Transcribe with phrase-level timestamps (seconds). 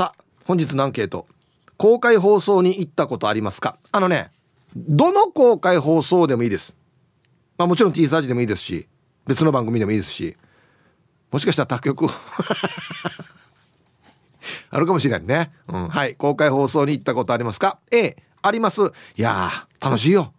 [0.00, 1.26] さあ本日のアンケート
[1.76, 3.76] 公開放送に行ったことありますか？
[3.92, 4.30] あのね
[4.74, 6.74] どの公開放送でもいいです。
[7.58, 8.88] まあもちろん T サージでもいいですし
[9.26, 10.38] 別の番組でもいいですし
[11.30, 12.06] もしかしたら他局
[14.70, 18.80] あるかもしれないね、うん、はい公開放送に行ったことありますか？A あります。
[18.80, 18.86] い
[19.16, 20.32] や楽しいよ。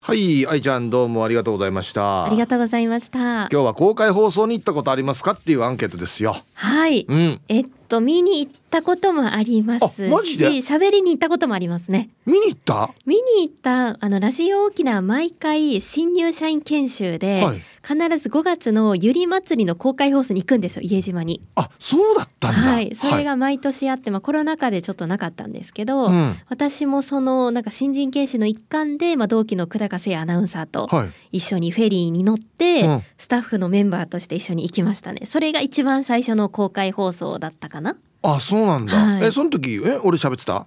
[0.00, 2.24] はい愛ちゃんどうもありがとうございました。
[2.24, 3.18] ありがとうございました。
[3.18, 6.34] 今日は公開放送に行ったことありますかっていうアンケートですよ。
[6.54, 12.10] はい、うん、えっと見に行ったこともありますし喋りに行ったこともありますね。
[12.26, 12.90] 見に行った？
[13.06, 21.40] 見に行ったあのラジオ沖縄毎回新入社員研修で、はい、必ず5月のゆり祭りの公開放送に行くんですよ家島に。
[21.54, 22.58] あそうだったんだ。
[22.58, 22.94] はい。
[22.94, 30.88] それが毎年あって、まあコロナ禍でちょっとなかったんですけど、うん、私もそのなんか新人研修の一環で、まあ、同期の久高誠也アナウンサーと
[31.32, 35.20] 一緒にフェリーに乗って、はい、スタッフのメンバーとして一緒に行きましたね。
[35.24, 37.96] それが一番最初の公開放送だったかな？
[38.22, 40.66] あそうなんだ、はい、えその時え俺喋ってた？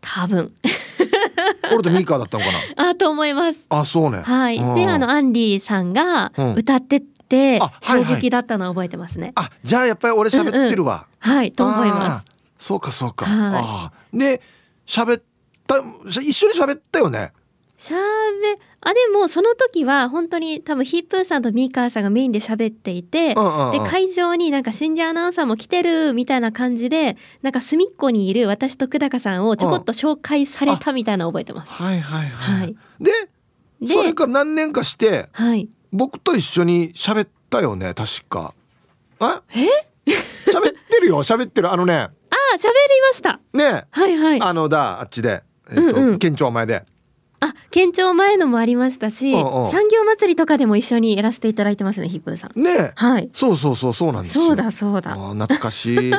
[0.00, 0.52] 多分。
[1.72, 2.90] 俺とミカだったのかな？
[2.90, 3.66] あと思います。
[3.68, 4.22] あそうね。
[4.22, 12.26] はい、であのアンディさんが歌ってって、衝撃だったのを覚えてますね、はいはい、あじゃあやっぱり俺喋ってるわ、うんうん、はいと思います。
[12.58, 14.40] そうかそうか、はい、で
[14.86, 15.22] 喋っ
[15.66, 15.76] た
[16.20, 17.32] 一緒に喋ったよね？
[17.78, 18.00] しゃべ
[18.80, 31.72] あでもその時は本当に多分ヒップーさんとミーカーさんがメインで喋っていて、うんうん、で会場になんか新人アナウンサーも来てるみたいな感じでなんか隅っこにいる私と久高さんをちょこっと紹介されたみたいなの覚えてます。
[31.72, 32.60] はいはいはい。
[32.62, 33.12] はい、で
[33.94, 38.54] それから何年かして、はい、僕と一緒に喋ったよね確か。
[39.20, 39.68] あえ？
[40.10, 41.94] 喋ってるよ喋ってるあのね。
[41.94, 42.10] あ
[42.56, 43.38] 喋りました。
[43.52, 44.42] ねはいはい。
[44.42, 46.84] あのだあっちで、えっと、うんうん、県庁前で。
[47.40, 52.60] あ県庁前のもありましたし産業祭りとかでも一緒にやらせていただいてますねヒップーさん。
[52.60, 53.28] ねはい。
[53.32, 55.14] そうそうそうそうなんですそうだそうだ。
[55.14, 56.12] 懐かしい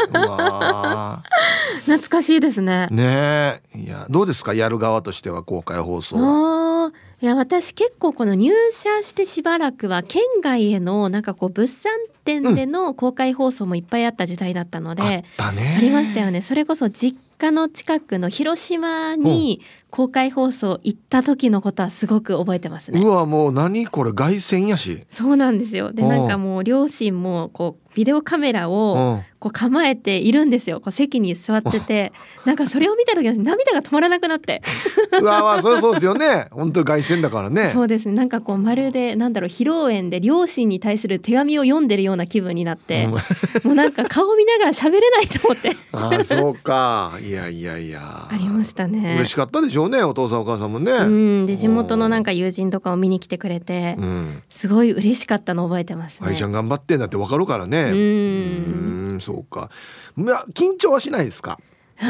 [1.86, 2.88] 懐かしいですね。
[2.92, 4.54] ねいやどうですか？
[4.54, 6.92] やる側としては公開放送は。
[7.22, 11.92] いや私結構この入社してしばらくは県外へのなんかこう物産
[12.24, 16.42] 展での公開放送もいっぱいあった時代だったので、うん、あ、ね、ありましたよね。
[16.42, 19.60] それこそ実家の近くの広島に
[19.92, 23.02] 公開放送行った時のことはすごく覚えてますね。
[23.02, 25.02] うわもう何これ凱旋やし。
[25.10, 25.92] そうなんですよ。
[25.92, 30.80] でなんかもう両親もこうビデオカメラをこう構えているんですよ。
[30.80, 32.14] こう席に座ってて、
[32.46, 34.62] なんかそれを見た時に涙が止まらなくなって。
[35.20, 36.50] うわまあそうそうですよね。
[36.52, 37.70] 本当凱旋だからね。
[37.70, 38.14] そうですね。
[38.14, 43.18] なんかこうまるでなんだろう披露宴で両親に対する手紙を読んでるような気分になって、も
[43.66, 45.72] うなんか顔見ながら喋れないと思って。
[45.94, 47.18] ああそうか。
[47.28, 48.02] いやいやいや。
[48.30, 49.16] ありましたね。
[49.16, 49.79] 嬉しかったでしょ？
[49.86, 50.04] うね。
[50.04, 50.92] お父さんお母さんもね。
[50.92, 51.46] うん。
[51.46, 56.28] で地元のなんか友人とかを見に来てくれて、うん、すごい嬉しかったの覚えてますね。
[56.28, 57.92] はいちゃん頑張ってんだってわかるからね。
[57.92, 59.18] うん。
[59.22, 59.70] そうか。
[60.16, 61.60] まあ緊張はしないですか？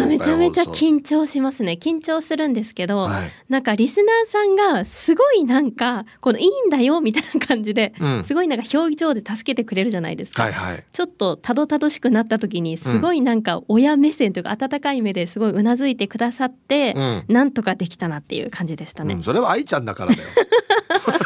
[0.08, 1.78] めちゃめちゃ緊張しますね。
[1.80, 20.30] 緊張するんですけど、はい、なんかリスナーさんがすごいなんかこのいいんだよみたいな感じで、うん、すごいなんか表情で助けてくれるじゃないですか、はいはい、ちょっとたどたどしくなった時にすごいなんか親目線というか温かい目ですごいうなずいてくださって、うん、なんとかできたなっていう感じでしたね、うん、それは愛ちゃんだからだよ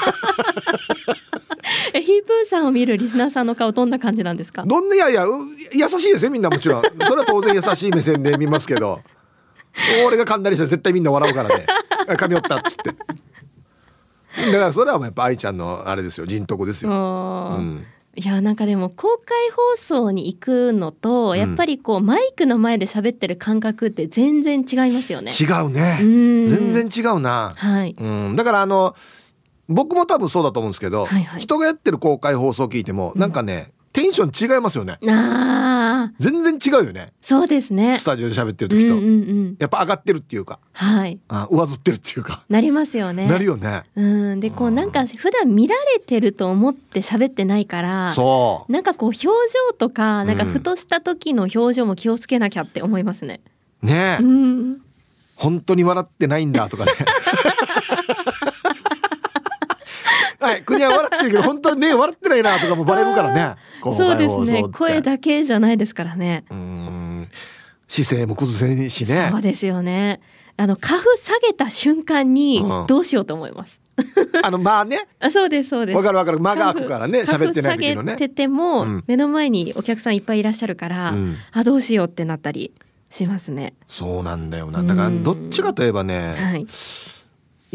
[1.94, 4.63] えヒープーさんを見るリスナーさんの顔どんな感じなんですか？
[4.66, 5.25] どんないやいや
[5.72, 6.81] 優しいですよみんなもちろん。
[7.06, 9.01] それは当然優しい目線で見ますけど
[10.06, 11.66] 俺が噛んだりして絶対みんな笑うからね。
[12.18, 12.92] 噛みおったっつって。
[14.51, 16.94] だからそれはやっぱ愛ちゃんのあれですよ人徳ですよ、う
[17.62, 17.86] ん、
[18.16, 25.31] いやなんかでも公開放送に行くのと、やっぱりこうマイクの前で喋ってる感覚って全然違いますよね。
[25.31, 25.98] 違うね。
[26.00, 27.54] 全然違うな。
[27.56, 28.96] はい、うん、だからあの
[29.69, 34.98] 僕も多分そうだと思うんですけど、はいはい、人がやってる公開放送聞いても、なんかねテンション違いますよね。
[35.07, 37.13] あ全然違うよね。
[37.21, 37.95] そうですね。
[37.98, 39.10] スタジオで喋ってる時と、うんうんう
[39.51, 40.60] ん、やっぱ上がってるっていうか。
[40.74, 41.19] はい。
[41.30, 42.44] あ上ずってるっていうか。
[42.50, 43.27] なりますよね。
[43.27, 43.83] なるよね。
[43.95, 44.39] うん。
[44.39, 48.71] でこうなんか普段見られてると思って喋ってないからそう。
[48.71, 49.33] なんかこう表情
[49.77, 53.42] とかなんかふとした時の表情も気をつけなきゃって思いますね、
[53.83, 54.81] うん、ねえ、うん、
[55.36, 56.92] 本当に笑ってないんだとかね
[60.44, 63.56] はい国は笑ってるけど本当に目笑ってないなとかもバレるからね。
[63.81, 64.63] そうですね。
[64.72, 66.45] 声だけじゃないですからね。
[66.51, 67.30] うん。
[67.88, 69.30] 姿勢も崩せんしね。
[69.31, 70.22] そうですよね。
[70.56, 75.07] あの花粉下げた瞬間にどうしようと思います、うん、あのまあね。
[75.19, 75.98] あそうですそうです。
[75.98, 76.40] わかるわかる。
[76.40, 78.16] 間が空くからね喋ってない時のね。
[78.16, 82.72] てても、うん、目の前にお客さんいっぱいいらっしゃるから、うん、あどうしようってなったり
[83.10, 83.74] しますね。
[83.88, 84.84] そうなんだよな。
[84.84, 86.68] だからどっちかといえばね、はい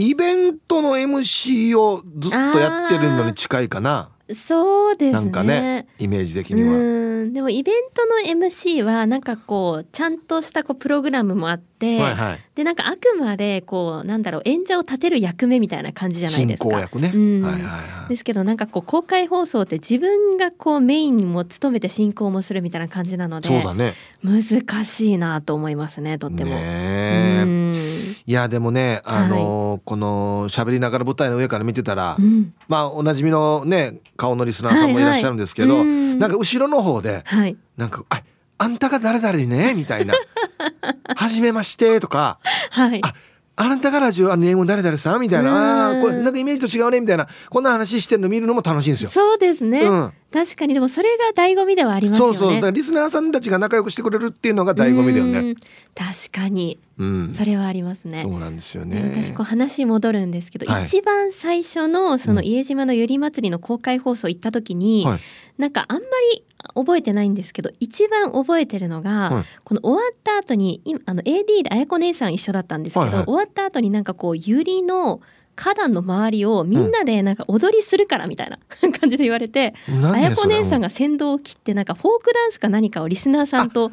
[0.01, 4.11] イベントの MC をずっとやってるのに近いかな。
[4.33, 5.13] そうですね。
[5.13, 7.33] なんかね、イメージ的には。
[7.33, 16.65] でもイベントの MC はなんかこうちゃんとしたこうプログラムもあって、はいはい、でなんかあくまでこうなんだろう演者を立てる役目みたいな感じじゃないですか。
[16.67, 17.13] 進行役ね。
[17.13, 18.09] うん、はいはいはい。
[18.09, 23.95] ですけどなんかこう公開放送って自分がこうメインにも務めて進行もするみたいな感じなので、そうだね。
[24.23, 26.51] 難しいなと思いますねとっても。
[26.51, 27.88] ね
[28.27, 38.23] いやでもねあの、はい、この喋りながら舞台の上から見てたら、うん、まあおなじみのね顔のリスナーさんもいらっしゃるんですけど、はいはい、なんか後ろの方で、はい、なんか「あ
[38.59, 40.15] あんたが誰々ね」みたいな
[41.17, 42.39] 「はじめまして」とか
[42.71, 43.15] 「はい、あ
[43.61, 49.11] あなたがラジオあの英語誰々さんみたいな、あこれなんかイメージと違うねみたいなこんな話してるの見るのも楽しいんですよ。
[49.11, 49.83] そうですね。
[49.83, 52.39] うん、確かにでもそれが醍醐味ではありますよね。
[52.39, 52.73] そうそう。
[52.73, 55.57] リスナーさんたちが仲良くしてくれるっていうのが醍醐味だよね。
[55.97, 56.79] 確かに。
[56.99, 58.23] うん、それはありますね。
[58.23, 59.13] そうなんですよね。
[59.13, 65.21] 私こう話戻るんですけど、はい、一番最初のその家島のゆり祭りの公開放送行った時に、はい、
[65.59, 66.03] なんかあんま
[66.33, 66.45] り
[66.75, 75.21] 覚えてないんですけど一番覚えてるのが、はい、この終わった後にあの AD であやこ姉さん一緒だったんですけど、はいはい、終わった後になんかこうゆりの
[75.59, 78.59] 花壇の周りをみんなでなんか踊りするからみたいな
[79.01, 79.75] 感じで言われて、
[80.05, 83.91] あやこ姉さんが先導を切ってなんかフォークダンスか何かをリスナーさんと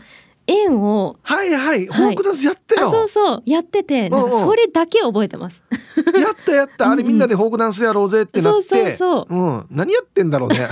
[0.47, 1.87] 円をはいはい。
[1.87, 5.63] フォークダンスやってよ、そうそうやっててなんかそれだけ覚えてます。
[5.97, 6.91] やったやった。
[6.91, 10.67] あれみんなでフォークダンスやろうぜってなって、そうそうそう、うん、何やってんだろうね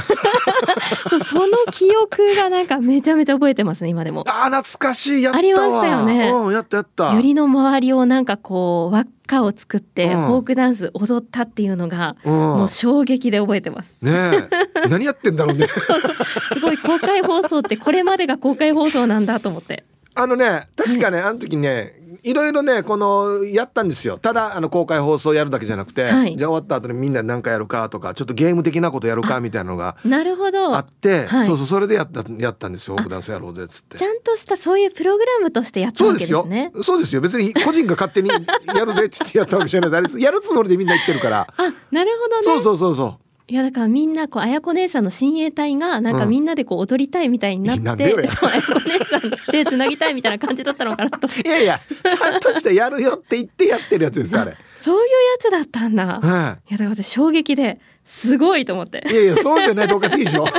[1.09, 4.23] そうその記憶がなんかめちゃめちゃ覚えてますね今でも。
[4.27, 5.23] あ懐かしい。
[5.23, 6.29] やったありましたよね。
[6.29, 7.13] うんやったやった。
[7.13, 13.95] よりの周りをなんかこう輪っかを作ってフォークダンス踊ったっていうのが、もう衝撃で覚えてます。
[14.01, 14.47] ね
[14.89, 15.67] 何やってんだろうね。
[15.67, 16.11] そうそう。
[16.55, 19.83] すごい公開放送ってこれまでが公開放送なんだと思って。
[20.15, 21.93] あのね確かね、あの時ね
[22.23, 24.17] いろいろねこのやったんですよ。
[24.17, 30.75] ただあの公開放送やるだけじゃなくて、はい、じゃあ終わった後にみんな何かやるかとかちょっとゲーム的なことやるかみたいなのがなるほど。
[30.75, 33.97] あって、はい、そうそうそれでやったやったんですよ「オークダンスやろうぜ」っつって。
[33.97, 36.71] ちゃんとしたそういうプログラムとしてやったわけですね。
[36.81, 37.21] そうですよ。
[37.21, 40.19] 別に個人が勝手にやるぜって言ってやったわけじゃないです。
[40.19, 41.47] やるつもりでみんな言ってるから。
[41.57, 42.43] あなるほどね。
[42.43, 51.27] そうそうそうそういやだからみんなこう綾子姉さんの親衛隊がなんかみんなでこう踊りたいみたいになって、うん、そう綾子姉さんでつなぎたいみたいな感じだったのかなと。
[51.45, 51.79] いやいや
[52.09, 54.55] ちゃんとしてやるよって言ってやってるやつですあれ。
[54.75, 58.37] そういうやつだったんだ、うん、いやだから私衝撃です。
[58.37, 59.03] ごいと思って。
[59.09, 60.45] いやいやそうじゃないとおかしいでしょ。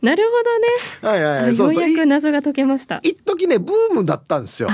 [0.00, 0.68] なるほどね、
[1.02, 3.00] はいはい、ようやく謎が解けました。
[3.02, 4.70] 一時ねブームだったんですよ。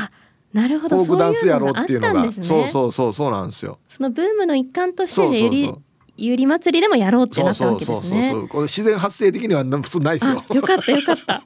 [0.53, 0.99] なるほど。
[0.99, 3.79] フォークダンスやろうっていうのが、ね、そうそうそうそうなんですよ。
[3.89, 5.75] そのブームの一環としてより
[6.17, 7.99] ゆり祭りでもやろうってなったわけですね。
[7.99, 10.45] そうそうそうそうこれ自然発生的には普通ないですよ。
[10.53, 11.43] よかったよかった。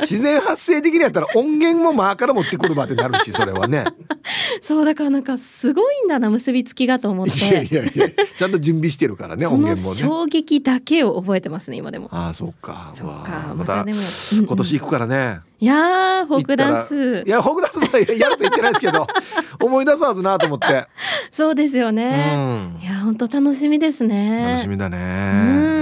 [0.00, 3.84] 自然発生的にやったら音源もまあから持ってくる場ってなるしそれはね。
[4.60, 7.32] そうだからなんかすごいんだな結びつきがと思って。
[7.32, 9.96] いやいやいやちゃんと準備してるからね 音源もね。
[9.96, 12.08] 衝撃だけを覚えてますね今でも。
[12.10, 12.90] ああそうか。
[12.94, 14.00] そうかまたでも、
[14.32, 15.40] 今年行くからね。
[15.58, 17.24] いやフォークダンス。
[17.26, 19.06] いやフォークダンスもやると言ってないですけど
[19.60, 20.86] 思い出すはずなと思って。
[21.30, 22.32] そうですよね。
[22.34, 22.38] う
[22.78, 24.46] ん、いや本当楽しみですね。
[24.50, 24.98] 楽しみだね。
[24.98, 25.75] うん。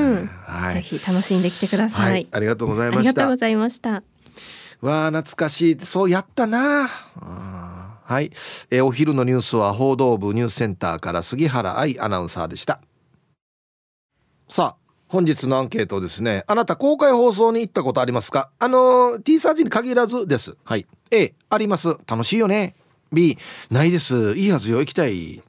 [0.47, 0.75] はい。
[0.75, 2.13] ぜひ楽しんできてください。
[2.13, 3.01] はい、ありがとうございました。
[3.01, 4.03] ありがとうございました。
[4.81, 5.79] わあ懐かしい。
[5.85, 6.89] そうやったな。
[8.07, 8.31] はい、
[8.71, 12.81] えー、お昼のニュースは報道部ニュースセンターから杉原愛アナウンサーでした。
[14.49, 16.45] さあ本日のアンケートですね。
[16.47, 18.51] あなた公開放送に行ったことありますか？
[18.59, 20.57] あの T サージに限らずです。
[20.65, 20.87] はい。
[21.11, 21.97] A あります。
[22.07, 22.75] 楽しいよね。
[23.13, 23.39] B
[23.71, 24.35] ないです。
[24.35, 24.81] いいはずよ。
[24.81, 25.43] 行きたい。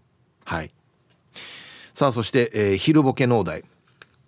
[0.46, 0.72] はい。
[1.94, 3.64] さあそして、えー、昼ボケ農大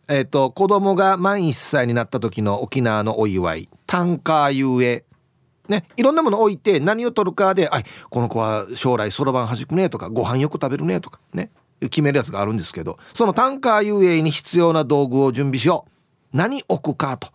[0.07, 3.69] えっ、ー、と子供が満1歳になった時の沖縄のお祝い。
[3.85, 5.03] タンカー遊泳
[5.69, 12.97] ね、いろんなもの置いて何を取るかで「あこの子は将来そろばんはじくね」とか「ご飯よく食べるね」とかね決めるやつがあるんですけど。
[13.13, 16.37] そのタンカー遊泳に必要な道具を準備しよう。
[16.37, 17.29] 何置くかと。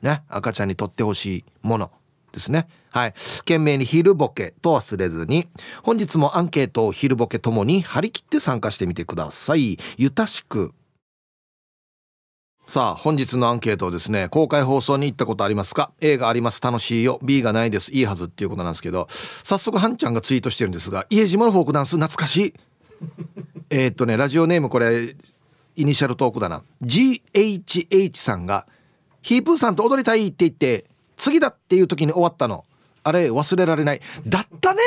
[0.00, 1.90] ね赤ちゃんにとってほしいもの
[2.32, 2.68] ですね。
[2.90, 3.14] はい。
[3.38, 5.48] 懸命に昼ボケと忘れずに
[5.82, 9.78] 本日もアンケートを昼ボケともに張り切って参加してみてください。
[9.98, 10.72] ゆたしく。
[12.68, 17.18] さあ本日のアンケートですね公開放送に行ったことありますか？A があります楽しいよ。
[17.22, 17.92] B がないです。
[17.92, 19.08] いいはずっていうことなんですけど
[19.42, 22.54] 早速ハンちゃんがツイートしてるんですが家島のフォークダンス懐かしい。
[23.68, 25.16] えっとねラジオネームこれ
[25.76, 26.62] イニシャルトークだな。
[26.82, 28.66] GHH さんが
[29.22, 32.64] ヒープーさんと踊りたいって言って次だっていう時に終わったの。
[33.04, 34.00] あれ忘れられない。
[34.26, 34.80] だったね！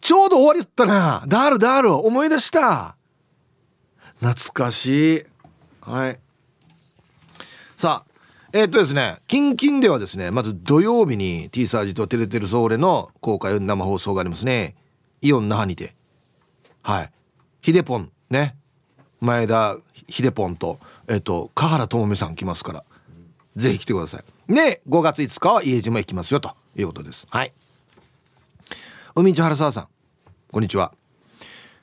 [0.00, 1.24] ちょうど終わりだったな。
[1.28, 2.96] ダールダール思い出した。
[4.20, 5.22] 懐かしい。
[5.82, 6.18] はい。
[7.76, 8.12] さあ
[8.52, 14.76] えー、っとですねキンキンではですねまず土曜日に T サージとテレテレソーレの公開生放送がありますね。
[15.20, 15.94] イオン那覇にて。
[16.82, 17.12] はい。
[17.60, 18.56] ヒデポンね。
[19.20, 19.76] 前田
[20.08, 22.84] ヒデポンとえー、っと香原朋美さん来ますから。
[23.56, 24.52] ぜひ来てください。
[24.52, 27.26] で5月5日は家島行きますよということです。
[27.30, 27.52] はい。
[29.14, 29.88] 海地原沢さん
[30.50, 30.92] こんにちは。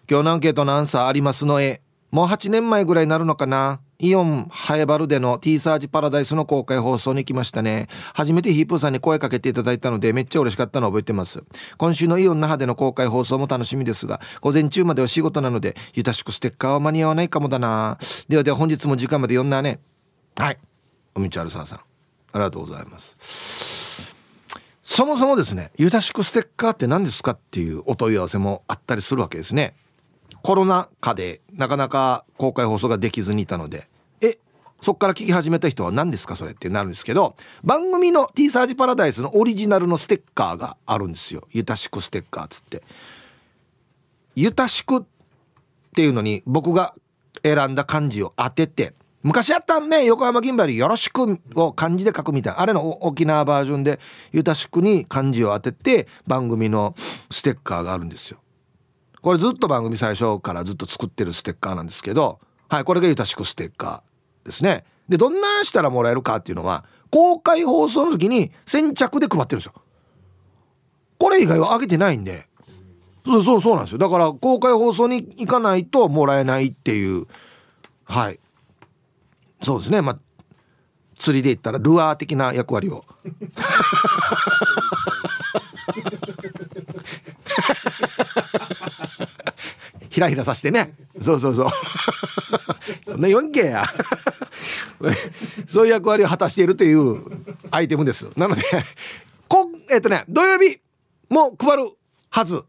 [0.10, 3.82] 今日のアンケートのアンサーありますのえもう8年前ぐらいになるのかな？
[4.01, 7.89] イオンハエバルでの T サージパラダイスの公開放送に行きましたね。
[8.13, 11.44] 初めてヒープーさんに声かけていただいたのでめっちゃ嬉しかったのを覚えてます。
[11.77, 17.98] 今週のイオン那覇での公開放送も楽しみですが、午前中までは仕事なので、ゆたしくステッカーは間に合わないかもだな。
[18.29, 19.82] ではでは本日も時間まで読んだね。
[20.38, 20.58] はい。
[21.13, 21.79] おみちあるさんさん。
[21.79, 21.84] あ
[22.36, 24.15] りがとうございます。
[24.82, 29.75] そもそもですね、ゆたしくステッカーって何ですかっていうお問い合わせもあったりするわけですね。
[30.43, 33.88] コロナ禍でなかなか公開放送ができずにいたので
[34.22, 34.38] え
[34.81, 41.48] そっから聞き始めた人は何ですかそれってなるんですけど番組の T サージパラダイスのオリジナルのステッカーがあるんですよ。
[41.51, 42.84] ゆたしくステッカーっつって。
[44.36, 45.03] ゆたしくっ
[45.96, 46.93] ていうのに僕が
[47.43, 54.00] 選んだ漢字を当てて昔やったんね横浜銀バリよろしくを漢字で書くみたいなあれの沖縄バージョンで
[54.31, 56.96] ゆたしくに漢字を当てて番組の
[57.29, 58.39] ステッカーがあるんですよ。
[59.22, 64.86] これずっと番組最初からずっと作ってるステッカーなんですけどはいこれがゆたしくステッカーですね。
[65.08, 69.74] でどんなしたらもらえるかっていうのは公開放送の時に先着で配ってるんですよ。
[71.18, 72.48] これ以外は上げてないんで。
[73.26, 73.98] そうそうそうなんですよ。
[73.98, 77.28] だから公開放送に行かないともらえないっていう。
[78.06, 78.40] はい。
[79.62, 80.02] そうですね。
[80.02, 80.20] まあ
[81.18, 83.04] 釣りで言ったらルアー的な役割を。
[90.10, 90.94] ひらひらさしてね。
[91.22, 91.70] そうそうそ
[93.08, 93.18] う。
[93.18, 93.86] ね4けや。
[95.68, 97.22] そういう役割を果たしているという
[97.72, 98.28] アイテムです。
[98.36, 98.63] なので
[99.48, 100.80] こえっ、とね土曜日
[101.30, 101.92] も配る
[102.30, 102.63] はず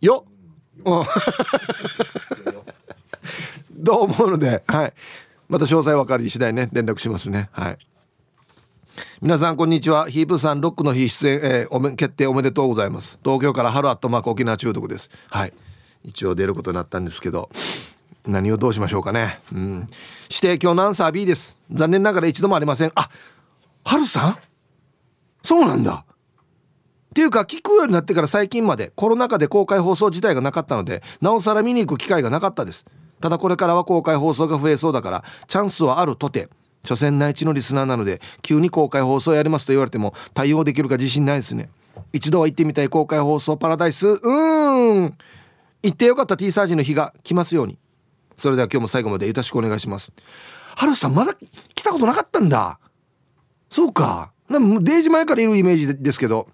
[0.00, 0.24] よ、
[3.70, 4.92] どう思うのではい。
[5.48, 7.48] また詳細分かり次第ね連絡しますね。
[7.52, 7.78] はい。
[9.20, 10.08] 皆さんこんにちは。
[10.08, 13.18] ヒープさんロックの日出演、えー、おめ決定おめでとうございます。
[13.24, 15.10] 東京から春アットマーク沖縄中毒です。
[15.28, 15.52] はい。
[16.04, 17.50] 一応出ることになったんですけど
[18.26, 19.40] 何をどうしましょうかね。
[19.52, 19.86] うん。
[20.28, 21.56] 指定今日のアンサー B です。
[21.70, 22.92] 残念ながら一度もありません。
[22.94, 23.08] あ
[23.84, 24.38] 春さん？
[25.42, 26.04] そうなんだ。
[26.04, 32.84] っていうか聞くようになってから最近までコロナ禍で公開放送自体がなかったのでなおさら見に行く機会がなかったです。
[33.20, 36.48] ただこれからは公開放送が増えそうだからチャンスはあるとて
[36.84, 41.68] 所詮内地のリスナーなので急に公開放送やりますと言われても対応できるか自信ないですね。
[42.12, 44.06] 一度は行ってみたい公開放送パラダイス。
[44.06, 45.18] うーん。
[45.82, 47.78] 行ってよかった T サージの日が来ますように。
[48.36, 50.12] それでは今日も最後までよろしくお願いします。
[50.76, 51.34] 春さんまだ
[51.74, 52.78] 来たことなかったんだ。
[53.68, 54.32] そうか。
[54.48, 56.48] なんデージ前からいるイメージですけど。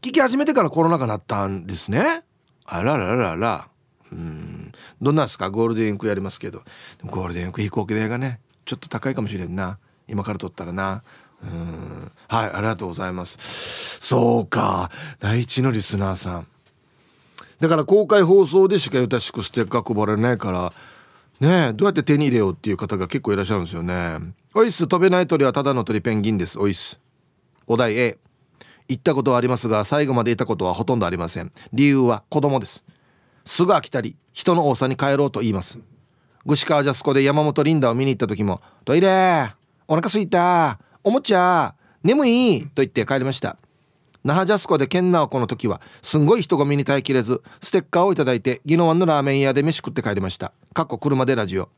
[0.00, 2.22] 聞き始めてからコロナ禍になったんですね。
[2.64, 3.68] あらららら
[4.12, 4.72] うん。
[5.02, 5.50] どんなんですか？
[5.50, 6.62] ゴールデンウィークやりますけど。
[7.04, 9.78] ゴールデンウィーク飛行機代がねちょっと高いかもしれんな。
[10.08, 11.02] 今から取ったらな。
[11.42, 12.12] うん。
[12.28, 13.98] はいありがとうございます。
[14.00, 14.90] そうか。
[15.18, 16.46] 第一のリスナーさん。
[17.60, 20.72] だから公開放送でしかゆたしくステッカー配られないから
[21.40, 24.18] ねどうやって手に入れようっていう方が結構いらっしゃるんですよね。
[24.54, 26.58] おいっす飛べない鳥はただの鳥ペンギンです。
[26.58, 26.98] おいっす
[27.66, 28.18] お題 A
[28.88, 31.52] 行ったことはありますが最後までいたことはほとんどありません。
[31.72, 32.84] 理由は子供です。
[33.44, 35.78] すぐ飽きたり人の多さに帰ろうと言います。
[36.46, 39.52] 串川ジャスコで山本リンダを見に行った時もトイレ
[39.88, 43.56] お腹すいたおもちゃ眠いと言って帰りました。
[44.26, 50.52] 那覇ジャスコで県直子の時はすんごい人混みに耐えきれずステッカーをいただいて宜野湾のラーメン屋で飯食って帰りました。
[50.74, 51.68] かっこ車でラジオ。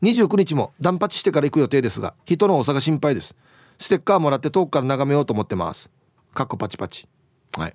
[0.00, 3.34] 29日も断髪してから行く予定ですが人の多さが心配です。
[3.80, 5.90] ステッカーもらって遠くから眺めようと思ってます。
[6.32, 7.08] かっこパチパチ。
[7.56, 7.74] はい。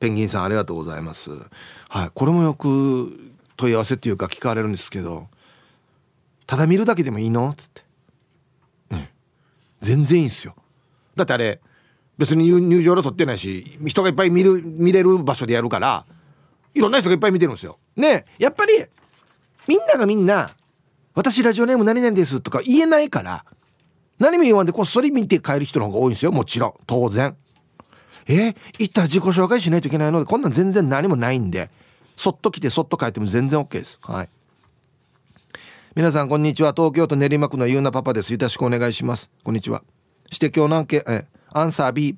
[0.00, 1.30] ペンギンさんありがとうございます。
[1.88, 2.10] はい。
[2.12, 3.16] これもよく
[3.56, 5.28] 問い合わせっていうか聞かれるんですけど
[6.48, 7.48] ただ見るだけでもいいの？
[7.50, 7.82] っつって。
[8.90, 9.08] うん。
[9.82, 10.56] 全然いいんすよ。
[11.14, 11.60] だってあれ
[12.18, 16.06] 別に入場料取ってないし人がいっぱい見る見れる場所でやるから
[16.74, 17.78] いろんな人がいっぱい見てるんですよ。
[17.96, 18.72] ねやっぱり
[19.66, 20.50] みんながみんな
[21.14, 23.44] 「私ラジオネーム何々です」とか言えないから
[24.18, 26.74] 何も言わんでこっそり見て帰る人の方が多いんですよもちろん。
[26.86, 27.36] 当然。
[28.26, 30.20] え行ったら自己紹介しないといけないの？
[30.20, 31.70] でこんなん全然何もないんで。
[32.16, 33.98] そっと来てそっと帰っても全然 OK です。
[34.02, 34.28] はい。
[35.96, 36.72] 皆さんこんにちは。
[36.76, 38.32] 東京都練馬区のゆうなパパです。
[38.32, 39.30] よろしくお願いします。
[39.42, 39.82] こんにちは。
[40.30, 41.26] して今日のアンケえ。
[41.54, 42.16] アンサー B.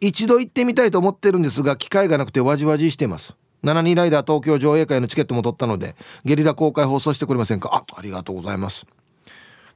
[0.00, 3.34] 一度行ってみたいと思ってるんですが機会がなくてわじわじしています。
[3.64, 7.70] 72ライダー東京上映会のチケットも取ったのでゲリラ公開放送してくれませんか？
[7.72, 8.86] あありがとうございます。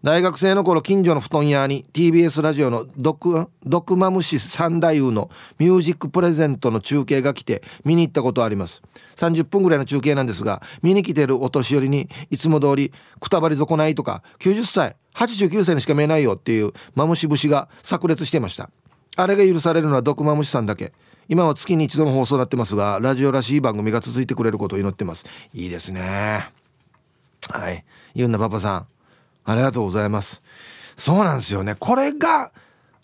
[0.02, 8.82] 大学生の頃近所の布団屋に TBS ラジオのドクドクマムシ三太夫のミュージックプレゼントの中継が来て見に行ったことあります。
[9.16, 18.70] 30分ぐらいの中継なんですが見に来てるお年寄りにいつも通りくたばり損ないとか90歳89歳にしか見えないよっていうマムシ節が炸裂してました。
[19.16, 20.92] あれが許されるのはドクマムシさんだけ。
[21.28, 25.24] 今は月に一度の放送になってますがラジオらしい番組が続いてくれることを祈ってます。
[25.54, 26.50] いいですね。
[27.48, 27.84] はい。
[28.14, 28.86] ユンナパパさん
[29.44, 30.42] ありがとうございます。
[30.96, 31.76] そうなんですよね。
[31.78, 32.50] これが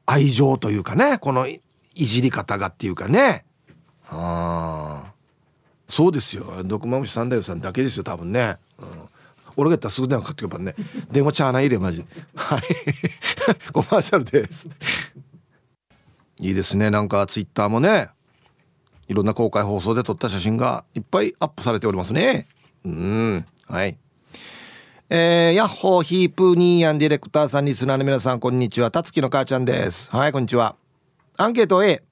[0.06, 1.18] 愛情というかね。
[1.18, 1.60] このい
[1.94, 3.44] じり方がっていうかね。
[4.08, 5.12] ああ
[5.86, 6.62] そうですよ。
[6.64, 8.86] 毒まむし三太夫さんだけですよ多分ね、うん、
[9.60, 10.74] 俺がやったらすぐ電話かかってくればね。
[11.12, 12.04] 電話チャーないでマジ。
[12.34, 12.62] はい。
[13.72, 14.66] コマーシャルです。
[16.40, 16.88] いいですね。
[16.88, 18.08] なんかツイッターもね。
[19.06, 22.46] いろんな公開放送で撮った写真がいっぱいアップされておりますね。
[22.84, 23.44] うん。
[23.66, 23.98] はい。
[25.10, 28.90] えー、ヤッホーヒープニーヤンディレクターさんリスナーの皆さんこんにちは。
[28.90, 30.10] たつきの母ちゃんです。
[30.10, 30.76] はいこんにちは。
[31.36, 32.02] アンケート A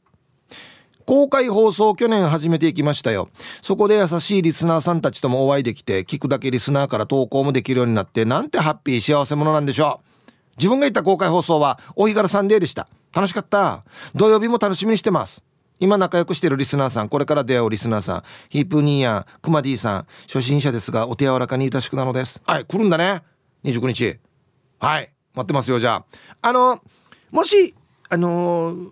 [1.08, 3.30] 公開放送去年始めていきましたよ。
[3.62, 10.30] そこで優しいリスナーさんたちともお会いできて聞くだけリスナーから投稿もできるようになってなんてハッピー幸せ者なんでしょう。
[10.58, 12.88] 自分が行った公開放送はお日柄サンデーでした。
[13.14, 13.84] 楽しかった。
[14.14, 15.42] 土曜日も楽しみにしてます。
[15.80, 22.42] 今仲良くしてるリスナーさんこれから出会うリスナーさんヒープニーヤンクマディさん初心者ですがお手柔らかにいたしくなのです。
[22.44, 23.22] はい来るんだね。
[23.64, 24.18] 29日。
[24.78, 26.04] はい待ってますよじゃ
[26.42, 26.48] あ。
[26.48, 26.82] あの
[27.30, 27.74] もし
[28.10, 28.90] あのー、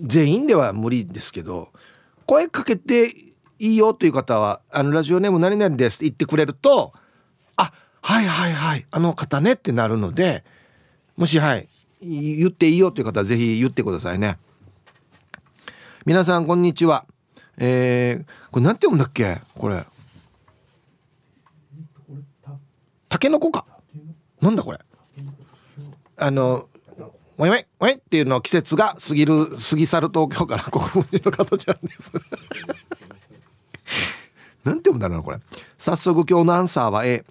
[0.00, 1.72] 全員では無理ですけど
[2.26, 3.08] 声かけて
[3.58, 6.92] いいよという方はあのラジオネーム何々ですって言ってくれると
[7.56, 10.44] あはいはいはいあの方ねってなるので
[11.16, 11.68] もしはい
[12.00, 14.38] 言っていいよという方はぜひ言ってくださいね。
[16.06, 17.04] 皆さんこんにちは。
[17.56, 19.40] えー、これなんて読むんだっけ？
[19.56, 19.84] これ。
[23.08, 23.66] タケノコか。
[24.40, 24.78] なんだこれ。
[26.18, 26.68] あの
[27.38, 32.12] ウェイウェイウェイっていうのを季節が過ぎる過ぎ去る東京から国分寺の加藤ちゃんです
[34.64, 35.38] なんて読むんだろうこれ
[35.78, 37.24] 早速今日のアンサーは A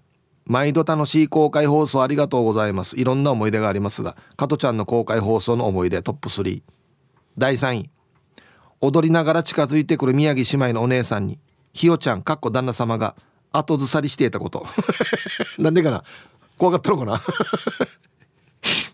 [0.45, 6.61] 毎度楽しい公開放送ありがとうございますいろんな思い出がありますが加トちゃんの公開放送の思い出トップ3
[7.37, 7.89] 第3位
[8.79, 11.37] 踊りながら近づいてくる宮城姉妹のお姉さんに
[11.73, 13.15] ひよちゃんかっこ旦那様が
[13.51, 14.65] 後ずさりしていたこと
[15.57, 16.03] なんでかな
[16.57, 17.21] 怖かったのかな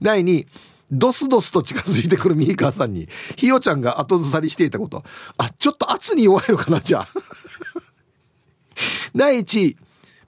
[0.02, 0.48] 第2位
[0.94, 5.04] ドスドスと近づいてくるミーカーさんにひよちゃんが後ずさりしていたこと。
[5.38, 7.08] あちょっと圧に弱いのかなじゃあ。
[9.16, 9.78] 第1位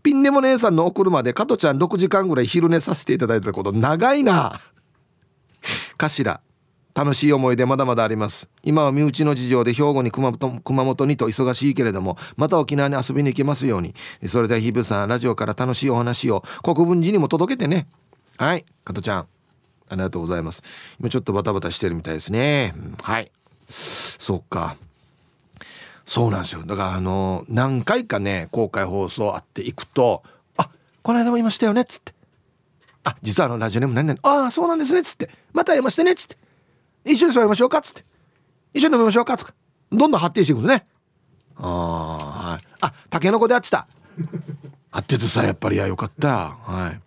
[0.04, 3.71] ピンネモ姉さんのお車で加トちゃん6時間ぐらい昼寝させていただいたこと。
[3.71, 4.60] 長いな。
[5.97, 6.41] かしら
[6.93, 8.47] 楽しい思い出まだまだあります。
[8.63, 13.93] 今は身内の事情で兵庫に熊本熊本にと忙しいけれどもまた沖縄に遊びに行けますように。
[14.28, 17.88] それではヒブさんラジオから楽しいお話を国分寺にも届けてね。
[18.38, 19.35] はい加トちゃん。
[19.89, 20.63] ありがとうございます。
[21.00, 23.32] 今ちょっとバタバタしてるみたいですね、はい。
[23.69, 24.78] そっか。
[26.06, 26.63] そうなんですよ。
[26.63, 30.24] だからあの何回かね公開放送あって行くと
[30.58, 30.69] 「あ
[31.02, 32.13] この間もいましたよね」っつって
[33.04, 34.19] 「あ実はあのラジオネーム何々。
[34.21, 36.38] ああそうなんですね」っつって「また会いましてね」っつって
[37.06, 38.06] 一緒に座りましょうかっつって
[38.74, 39.54] 一緒に飲みましょうかとか。
[39.91, 40.88] どんどん発展していくんですね。
[41.58, 42.17] ああ
[42.52, 43.88] はいあタケノコで会ってた
[44.91, 46.50] 会っててさやっぱりいやよかった。
[46.50, 47.02] はい。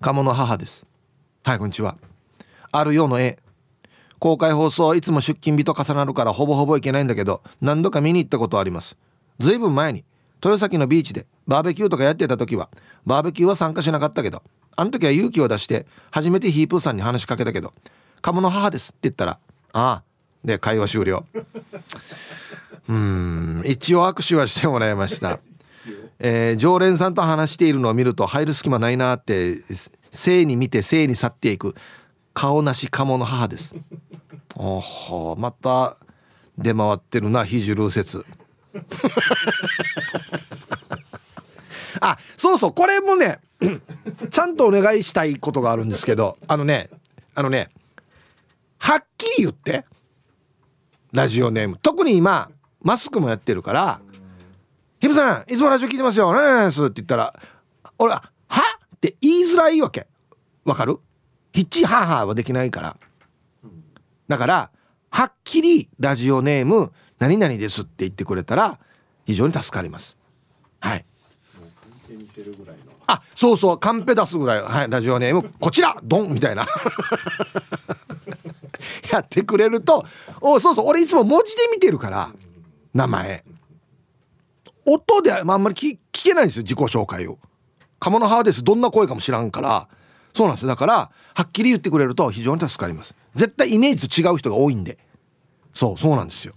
[0.00, 0.86] 鴨の母です。
[1.46, 1.98] はいこんにちは。
[2.72, 3.38] あるようの絵。
[4.18, 8.96] 公開放送いつも出勤日と重なるからほぼほぼ行けないんだけど何度か見に行ったことあります。
[9.40, 10.04] ずいぶん前に
[10.36, 12.70] 豊崎のビーチでバーベキューとかやってた時は
[13.04, 14.42] バーベキューは参加しなかったけど
[14.74, 17.74] あの時は勇気を出して初めてヒープーさんに話しかけたけど
[18.22, 19.38] 鴨の母ですって言ったら
[19.74, 20.02] あ
[20.42, 21.26] で会話終了。
[22.88, 25.40] うん一応握手はしてもらいました。
[26.18, 29.62] えー、常連さんと話しているのを見ると入る隙間ないなって
[30.14, 31.74] 性に見て性に去っていく。
[32.34, 33.76] 顔なし鴨の母です。
[34.56, 35.96] おほまた
[36.58, 38.24] 出回ってるな非受流説
[42.00, 43.40] あそうそうこれもね
[44.30, 46.90] ちゃんとお願いしたいことがあるんですけどあのね
[47.34, 47.70] あのね
[48.78, 49.84] はっきり言って
[51.12, 51.78] ラジオネーム。
[51.80, 52.50] 特に今
[52.82, 54.00] マスクもやってるから
[55.00, 56.32] 「ヒブさんいつもラジオ聞いてますよ。
[56.32, 57.34] 何々です」って言ったら
[57.98, 58.33] 俺は「は
[59.08, 60.06] って言いづらいわけ。
[60.64, 60.98] わかる？
[61.52, 62.96] ヒッチハーハーはできないから。
[64.28, 64.70] だから
[65.10, 68.78] はっきりラジオネーム何々ですって言ってくれたら
[69.26, 70.16] 非常に助かります。
[70.80, 71.04] はい。
[73.06, 73.78] あそうそう。
[73.78, 74.62] カンペ出すぐらい。
[74.62, 76.32] はいラジオネームこちらドン！
[76.32, 76.64] みたいな。
[79.12, 80.06] やってくれると
[80.40, 80.86] おそうそう。
[80.86, 82.32] 俺いつも文字で見てるから
[82.94, 83.44] 名前。
[84.86, 87.38] 音であんまり聞けないんですよ自己紹介を
[88.04, 89.88] 鴨の母ですどんな声かも知らんから
[90.34, 90.68] そうなんですよ。
[90.68, 93.14] だからはっきり言ってくれると非常に助かります。
[93.34, 94.98] 絶対イメージと違う人が多いんで。
[95.72, 96.54] そうそうなんですよ。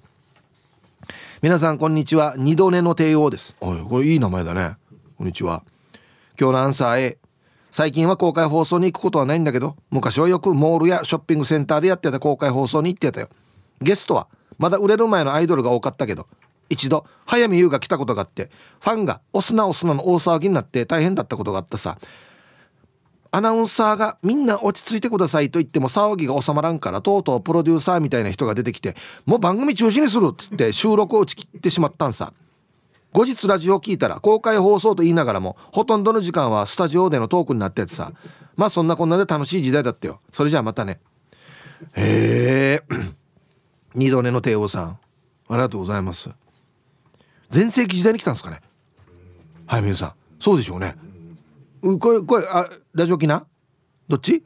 [1.41, 2.33] 皆さんこんにちは。
[2.37, 3.55] 二度寝の帝王です。
[3.61, 4.75] おいこれいい名前だね。
[5.17, 5.63] こんにちは。
[6.37, 7.17] 今日のアンサー A
[7.71, 13.29] 最近は公開放送に行くことはないんだけど昔はよくモールやショッピングセンターでやってた公開放送に行ってたよ。
[13.81, 16.27] ゲストはまだ売れる前のアイドルが多かったけど
[16.69, 18.49] 一度早見優が来たことがあって
[18.79, 21.97] ファンが押すな押すなの大騒ぎになって大変だったことがあったさ。
[23.29, 32.33] アナウンサーがみんな落ち着いてくださいと言っても騒ぎが収まらんからとうとうプロデューサーみたいな人が出てきてもう番組中止にするっつって収録を打ち切ってしまったんさ。
[33.13, 38.11] 後日ラジオ聞いたら公開放送と言いながらもほとんどの時間はスタジオでのトークになったやつさ。
[38.55, 40.21] まあそんなこんなで楽しい時代だったよ。
[40.31, 40.99] それじゃあまたね。
[41.95, 42.95] へえ
[43.93, 44.99] 二度寝の帝王さん。
[45.49, 46.29] ありがとうございます。
[47.49, 48.61] 全盛期時代に来たんですかね。
[49.65, 50.13] はい皆さん。
[50.39, 50.95] そうでしょうね。
[51.81, 53.45] うこれこれあラジオ機な？
[54.07, 54.43] どっち？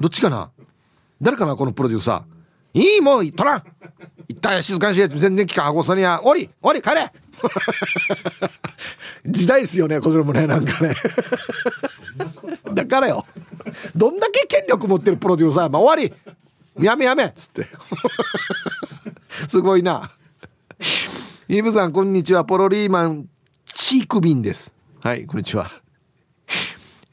[0.00, 0.50] どっちかな？
[1.20, 2.80] 誰かなこのプロデューサー？
[2.80, 3.62] いいもう取らん。
[4.28, 7.12] 一旦静かにして全然聞かんあごさにやおりおり帰れ。
[9.24, 10.94] 時代ですよねこれもねなんかね。
[12.74, 13.26] だからよ。
[13.96, 16.08] どんだけ権力持ってるプロデューサーまあ、終わ
[16.76, 16.84] り。
[16.84, 17.24] やめやめ。
[17.24, 17.66] っつって。
[19.48, 20.10] すごいな。
[21.50, 22.44] イブさんこんにちは。
[22.44, 23.26] ポロリーマン
[23.64, 24.74] チークビンです。
[25.00, 25.70] はいこんにちは。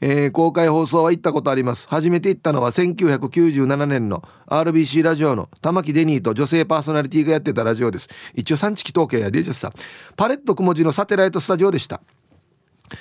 [0.02, 1.88] えー、公開放送は行ったことあります。
[1.88, 8.10] 初めて行ったのは1997年の RBC ラジオの玉木デニーと女性パーソナリティがやってたラジオです。
[8.34, 9.72] 一応産地統計やデジャスさ。
[10.16, 12.02] パレットくもじのサテライトスタジオでした。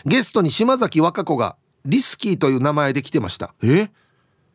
[0.05, 3.53] ゲストに島崎和歌子がリスキーという名前で来てました。
[3.61, 3.89] え？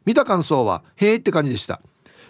[0.07, 1.83] 見た感想はへえって感じでした。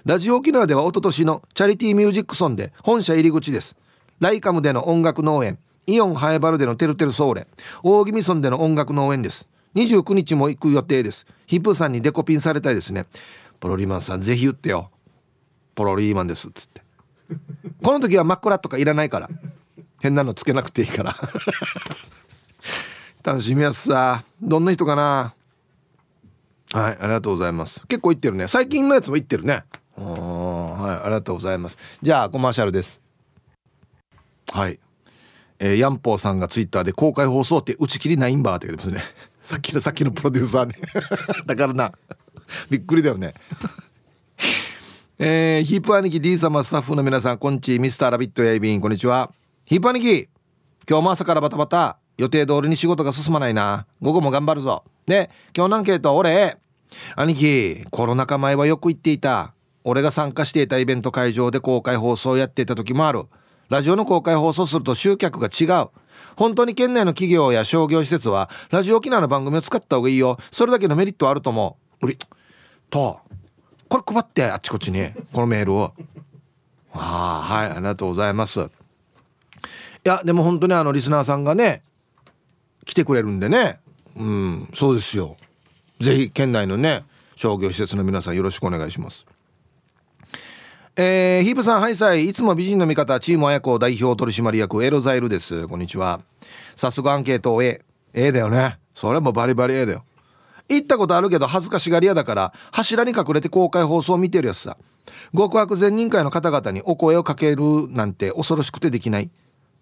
[0.04, 3.76] ラジオ沖縄では一昨年のチャリティーミュージックソンで本社入り口です
[4.20, 5.58] ライカムでの音楽農園。
[5.86, 7.46] イオンハエバルでのてるてるソーレ。
[7.82, 9.46] 大宜味村での音楽農園です。
[9.74, 11.26] 29日も行く予定です。
[11.46, 13.06] ヒップさんにデコピンされたいですね。
[13.58, 14.90] ポロリーマンさんぜひ言ってよ。
[15.74, 16.82] ポロリーマンですっつって。
[17.82, 19.30] この時は真っ暗とかいらないから。
[20.00, 21.16] 変なのつけなくていいから。
[23.24, 24.22] 楽しみやすさ。
[24.42, 25.32] どんな人かな。
[26.72, 27.82] はいありがとうございます。
[27.86, 28.48] 結構行ってるね。
[28.48, 29.64] 最近のやつも行ってるね。
[29.96, 31.78] はいありがとうございます。
[32.02, 33.02] じゃあコマーシャルです。
[34.52, 34.78] はい。
[35.58, 39.02] えー、ヤンポーさんがツイッターで公開放送って打ち切りないんばって言ってますね。
[39.42, 40.74] さっきのさっきのプロデューサーね。
[41.46, 41.92] だからな。
[42.70, 43.34] びっくりだよね。
[45.18, 49.30] えー、ヒープ兄貴 D 様スタッフの皆さんこんちミスターラビットやいびんこんにちは。
[49.66, 50.28] ヒープ兄貴
[50.88, 51.98] 今日も朝からバタバタ。
[52.16, 53.86] 予定通りに仕事が進まないな。
[54.00, 54.84] 午後も頑張るぞ。
[55.06, 56.56] で今日のアンケート俺。
[57.16, 59.52] 兄貴コロナ禍前はよく行っていた。
[59.84, 63.26] 俺が参加していたイベント会場で公開放送やっていた時もある
[63.70, 65.88] ラジオの公開放送すると集客が違う。
[66.36, 70.38] 本当に県内の企業や商業施設はラジオ沖縄の番組を使った方がいいよ。
[70.50, 72.06] それだけのメリットはあると思う。
[72.06, 72.18] うり
[72.90, 73.20] と
[73.88, 75.92] これ配ってあっちこっちにこのメールを。
[76.92, 78.60] ああはいありがとうございます。
[78.60, 78.64] い
[80.04, 81.82] やでも本当にあのリスナーさんがね
[82.84, 83.78] 来てくれるんでね。
[84.16, 85.36] うんそうですよ。
[86.00, 87.04] 是非県内のね
[87.36, 89.26] 商業施設の皆さんよろしくお願いします。
[90.96, 92.26] えー、ヒープさん、ハイサイ。
[92.28, 95.68] いつも美人の味方、チーム綾子代表取締役、エロザイルです。
[95.68, 96.20] こんにちは。
[96.74, 97.82] 早速アンケートを A。
[98.12, 98.78] A だよね。
[98.94, 100.04] それもバリバリ A だよ。
[100.68, 104.76] 行ったことあるけど恥ずかしがり屋だから柱に隠れて公開放送を見てるやつさ。
[105.36, 109.30] 極悪善人会の方々にお声をかけるなんて恐ろしくてできない。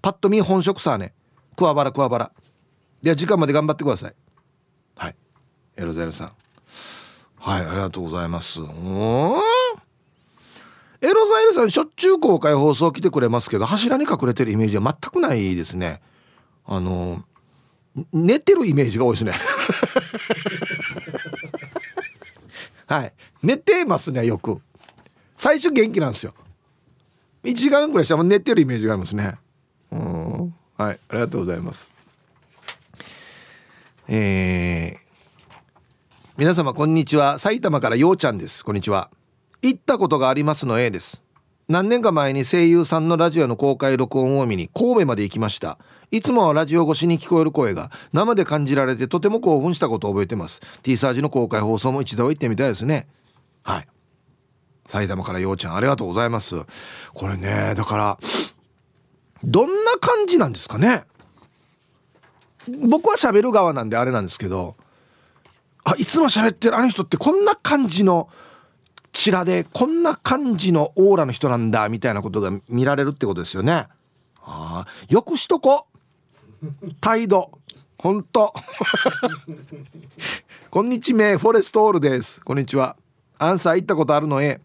[0.02, 1.14] パッと見本職さね。
[1.56, 2.32] 桑原桑原。
[3.00, 4.14] では時間まで頑張ってください。
[4.96, 5.16] はい。
[5.76, 6.32] エロザイルさん。
[7.36, 8.60] はい、ありがとうございます。
[8.60, 9.87] うん
[11.00, 16.00] エロザイルさんしょっちゅう公開放送来てくれますけど柱に隠れてるイメージは全くないですね。
[16.66, 17.24] あの
[18.12, 19.34] 寝てるイメージが多いですね。
[22.86, 23.12] はい。
[23.42, 24.60] 寝てますねよく。
[25.36, 26.34] 最初元気なんですよ。
[27.44, 29.36] 1時間ぐらいしたら寝てるイメージがありますね。
[29.92, 30.54] うん。
[30.76, 30.98] はい。
[31.08, 31.90] ありがとうございます。
[34.08, 34.98] えー、
[36.36, 37.38] 皆様こんにちは。
[37.38, 38.64] 埼玉からようちゃんです。
[38.64, 39.10] こんにちは。
[39.62, 41.22] 行ったことがありますの A です。
[41.68, 45.78] 何年か前に声優さんのラジオの公開録音を見に神戸まで行きました。
[46.10, 50.60] いつもはラジオ越しに聞こえる声が生で感じられてとても興奮したことを覚えてます。
[50.82, 53.06] T サージの公開放送も一度は行ってみたいですね。
[53.62, 53.88] はい。
[54.86, 56.56] 埼玉からようちゃんありがとうございます。
[57.12, 58.18] これねだから
[59.44, 61.04] どんな感じなんですかね。
[62.88, 64.76] 僕は喋る側なんであれなんですけど
[65.84, 68.28] あいつも喋ってるあの人ってこんな感じの
[69.12, 73.86] ちらでこんな感じのオーラの人なんだみたいなことが見られるってことですよね。
[74.42, 75.86] あよくしとこ。
[77.00, 77.50] 態度。
[77.98, 78.54] ほんと
[80.70, 82.40] こんにちはフォレストオールです。
[82.40, 82.96] こんにちは。
[83.38, 84.60] アンサー行ったことあるのえ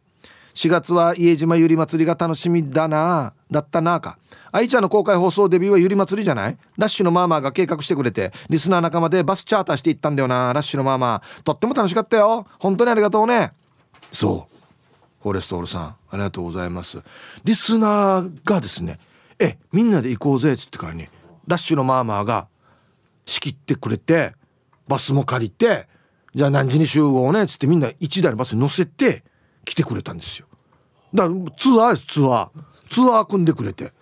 [0.53, 3.33] 4月は家島ゆり祭りが楽しみだな。
[3.49, 4.19] だったなか。
[4.51, 6.57] 愛ちゃんの公開放送デビューはゆり祭りじゃない？
[6.77, 10.53] ラッシュのマーマーが計画してくれてリスナー仲間でバスチャーターしていったんだよな。
[10.53, 11.43] ラッシュのマーマー。
[11.43, 12.45] とっても楽しかったよ。
[12.59, 13.53] 本当にありがとうね。
[14.13, 14.53] そう。
[15.23, 17.01] フォレストオールさんありがとうございます。
[17.43, 18.99] リスナーがですね
[19.39, 21.07] えみんなで行こうぜっつってからに
[21.47, 22.47] ラッシュのマーマーが
[23.25, 24.33] 仕切ってくれて
[24.87, 25.87] バスも借りて
[26.35, 29.23] じゃあ何時に集合ねっつってみんな1台のバスに乗せて
[29.65, 30.47] 来てくれたんですよ。
[31.13, 32.49] だからツアーですツアー。
[32.89, 33.93] ツアー組んでくれて。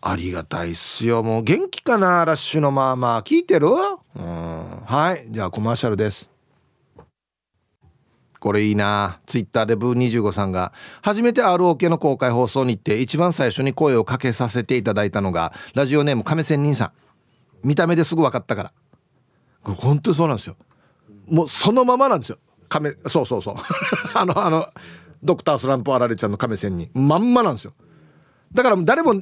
[0.00, 1.22] ありがたいっすよ。
[1.22, 3.22] もう元気かなラッシュのマーマー。
[3.22, 3.68] 聞いてる？
[3.68, 3.72] う
[4.20, 4.82] ん。
[4.86, 5.26] はい。
[5.30, 6.30] じゃあコマーシャルです。
[8.40, 9.18] これいいな。
[9.26, 10.72] ツイッターでブー25さんが
[11.02, 16.92] 初めて ROK の公開放送に行って一番最初に声をかけさせていただいたのがラジオネーム亀仙人さん。
[17.62, 18.72] 見た目ですぐ分かったから。
[19.62, 20.56] これ本当にそうなんですよ。
[21.26, 22.38] もうそのままなんですよ。
[22.68, 23.54] 亀そうそうそう。
[24.14, 24.68] あのあの
[25.22, 26.90] ドクタースランプあられちゃんの亀仙人。
[26.94, 27.72] まんまなんですよ。
[28.52, 29.14] だから誰も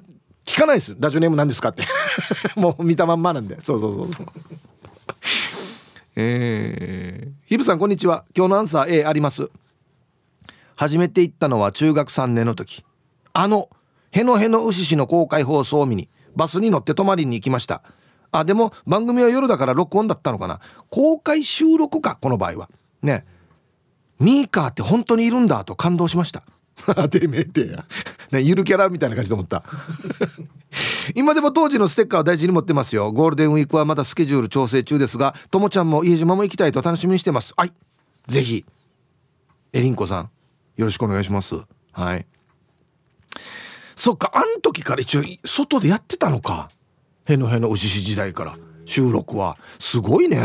[0.45, 0.95] 聞かないです。
[0.99, 1.85] ラジオネーム何ですかって。
[2.55, 3.61] もう見たまんまなんで。
[3.61, 4.27] そうそうそうそう。
[6.19, 8.25] えー、ヒブさんこんにちは。
[8.35, 9.51] 今日のアンサー A あります。
[10.75, 12.87] 初めて行ったのは中学3年の時。
[13.35, 13.69] あの
[14.13, 17.83] へのへの牛氏の公開放送を見にバスに乗って泊まりに行きました。
[18.33, 20.61] あでも番組は夜だから録音だったのかな。
[20.89, 22.71] 公開収録かこの場合は。
[23.03, 23.27] ね。
[24.19, 26.45] ミーカーって本当にいるんだと感動しました。
[27.09, 27.85] てめえてや、
[28.31, 29.65] ね、ゆるキャラみたいな感じで思った。
[31.15, 33.11] 今でも当時のステッカーを大事に持ってますよ。
[33.13, 37.55] ゴールデンウィークはまだスケジュール調整中ですがともちゃんも家島も行きたいと楽しみにしてます。
[37.57, 37.73] はい。
[38.29, 38.65] ぜひ。
[39.73, 40.31] えりんこさん
[40.77, 41.57] よろしくお願いします。
[41.93, 42.27] はい。
[43.95, 46.69] そっかあん時から一応外でやってたのか。
[47.25, 48.59] へのへの牛時代から。
[48.85, 49.57] 収録は。
[49.79, 50.39] すごいね。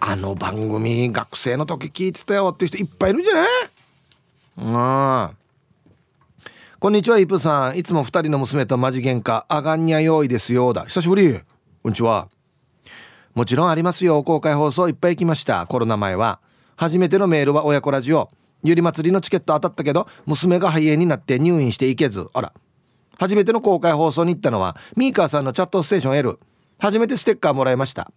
[0.00, 3.48] あの番組学生の時聞いてたよっていう人いっぱいいるんじゃない？
[4.58, 5.30] うん。
[6.80, 7.78] こんにちはイプさん。
[7.78, 10.84] いつも二人の娘とマジ喧嘩あがんにゃ用意ですよだ。
[10.86, 11.40] 久しぶり。
[11.82, 12.28] こんにちは。
[13.34, 14.24] もちろんありますよ。
[14.24, 15.66] 公開放送いっぱい行きました。
[15.66, 16.40] コロナ前は。
[16.74, 18.30] 初めてのメールは親子ラジオ。
[18.64, 22.26] ゆり祭りのチケット当たったけど娘が肺炎になって入院して行けず。
[22.34, 22.52] あら。
[23.16, 26.40] 初めての公開放送に行ったのはミーカーさんのチャットステーション L
[26.78, 28.10] 初めてステッカーもらいました。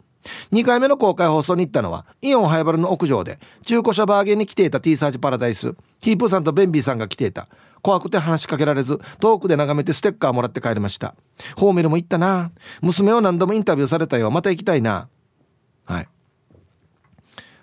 [0.51, 7.47] 2回目の公開放送に行ったのはイオンハイバルの屋上で中古車バーゲンに来ていた T サージパラダイスヒープーさんとベンビーさんが来ていた。
[7.81, 11.15] 怖くて話しかけられず遠くで眺めてステッカーもらって帰りました。
[11.55, 12.51] ホーメルも行ったな。
[12.81, 14.29] 娘を何度もインタビューされたよ。
[14.29, 15.09] また行きたいな。
[15.85, 16.07] はい。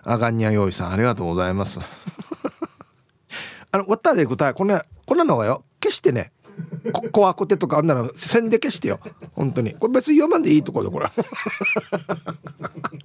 [0.03, 1.79] アガンニャ用意さんありがとうございます。
[3.71, 5.63] あのわったで答えこんなこんなのはよ。
[5.81, 6.33] 決してね
[7.13, 9.01] 怖 くてとかあんなの線で消してよ。
[9.33, 9.73] 本当に。
[9.75, 11.11] これ別に読まんでいいところこれ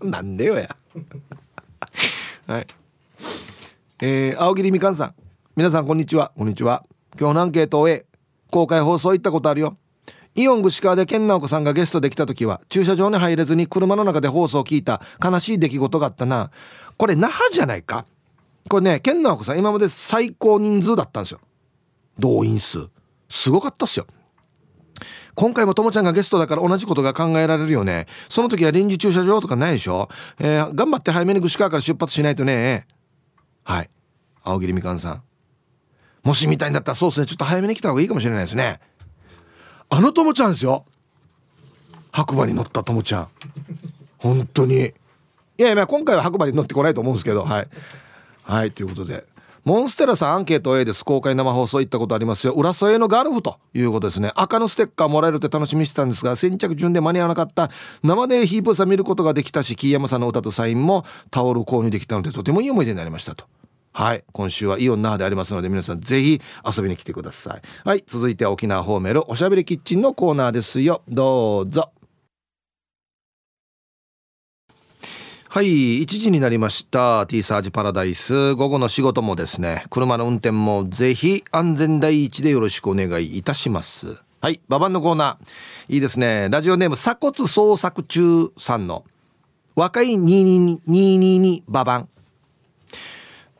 [0.09, 0.75] なんでよや。
[2.47, 2.67] はい。
[4.01, 5.15] えー、青桐みかんさん。
[5.55, 6.31] 皆さんこんにちは。
[6.37, 6.85] こんにちは。
[7.19, 8.05] 今日のアンケートを終え
[8.49, 9.77] 公開放送行ったことあるよ。
[10.35, 16.49] イオン串川で健直子さんがゲストで来た時は駐車場に入れずに車の中で放送を聞いた悲しい出来事があったな。
[16.97, 18.05] これ那覇じゃないか。
[18.69, 21.39] これね健直子さん今まで最高人数だったんですよ。
[22.17, 22.89] 動員数。
[23.33, 24.05] すごかったっすよ。
[25.33, 28.05] 今回もともちゃんがゲストだから同じことが考えられるよね。
[28.29, 30.07] その時は臨時駐車場とかないでしょ、
[30.39, 32.85] えー、頑張って早めに串川から出発しないとね。
[33.63, 33.89] はい。
[34.43, 35.23] 青桐みかんさん。
[36.21, 37.25] もしみたいんだったらそうですね。
[37.25, 38.79] ちょっと早めに来た方がいいかもしれないですね。
[39.89, 40.85] あのともちゃんですよ。
[42.11, 43.27] 白馬に乗ったともちゃん。
[44.19, 44.75] 本当に。
[44.77, 44.91] い
[45.57, 47.45] やいや今回は白馬に乗ってこないと思うんですけど。
[47.45, 47.67] はい。
[48.43, 49.25] はいということで。
[49.63, 52.53] モンステラさんアンケート A です公開生放送行ったことありますよ。
[52.53, 57.71] 浦添のガルフということですね赤のステッカーもらえるって楽しみにしてたんですが先着順で間に合わなかった
[58.03, 63.45] 生でヒープーさん見ることができたし木山さんの歌とサインもタオル購入できたのでとてもいい思い出になりましたと。
[63.93, 64.23] はい。
[64.33, 67.61] 今週はイオン那覇でありますので皆さんぜひ遊びに来てください。
[67.87, 68.03] はい。
[68.05, 71.03] 続いては沖縄ホーメルおしゃべりキッチンのコーナーですよ。
[71.07, 71.91] どうぞ。
[75.53, 77.27] はい1時になりました。
[77.27, 78.55] T サージパラダイス。
[78.55, 84.17] 午後の仕事もですね車の運転もぜひ安全第一でよろしくお願いいたします。
[84.41, 85.93] はいババンのコーナー。
[85.93, 86.47] いいですね。
[86.49, 89.05] ラジオネーム鎖骨捜索中さんの
[89.75, 92.09] 若い2222ババン。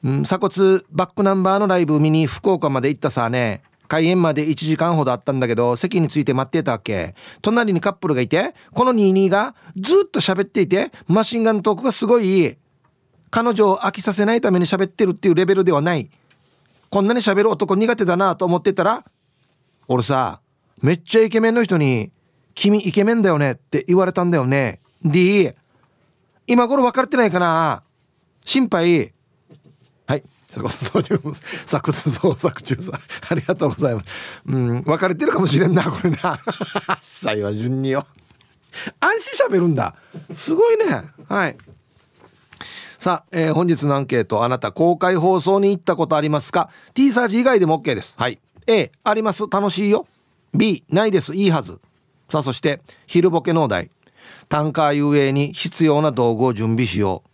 [0.04, 3.62] うん、鎖骨バックナンバーのライブ見に福岡まで行ったさね。
[3.88, 7.15] 開演まで1時間ほどあったんだけど席について待ってたわけ。
[7.41, 12.58] 隣にカップルがいてこの22がずっと喋っていてマシンガントークがすごい
[13.30, 16.10] 彼女を飽きさせないために喋ってるっていうレベルではない。
[16.89, 19.04] こんなに喋る男苦手だなと思ってたら
[19.88, 20.41] 俺さ
[20.82, 22.12] めっちゃイケメンの人に
[22.54, 24.80] 「君イケメンだよね」って言われたんだよね。
[25.04, 25.52] D
[26.46, 27.84] 今頃別れてないかな。
[28.46, 29.13] 心配。
[30.62, 34.06] 鎖骨捜索中さんありがとうございます。
[34.46, 36.39] うん分かれてるかもしれんなこれな。
[37.02, 38.06] 最は順によ。
[39.00, 39.96] 安心しゃべるんだ。
[40.34, 41.04] すごいね。
[41.28, 41.58] はい。
[43.00, 48.13] さあ、えー、本日のアンケートあなた公開放送に行ったことありますか？T サージ以外でも OK です。
[48.18, 48.39] はい。
[48.68, 49.44] A あります。
[49.50, 50.08] 楽しいよ。
[50.54, 51.36] B ないです。
[51.36, 51.80] いいはず。
[52.30, 53.89] さあそして昼ボケのお題。
[54.48, 57.30] タンカー遊泳に必要な道具を準備しよう。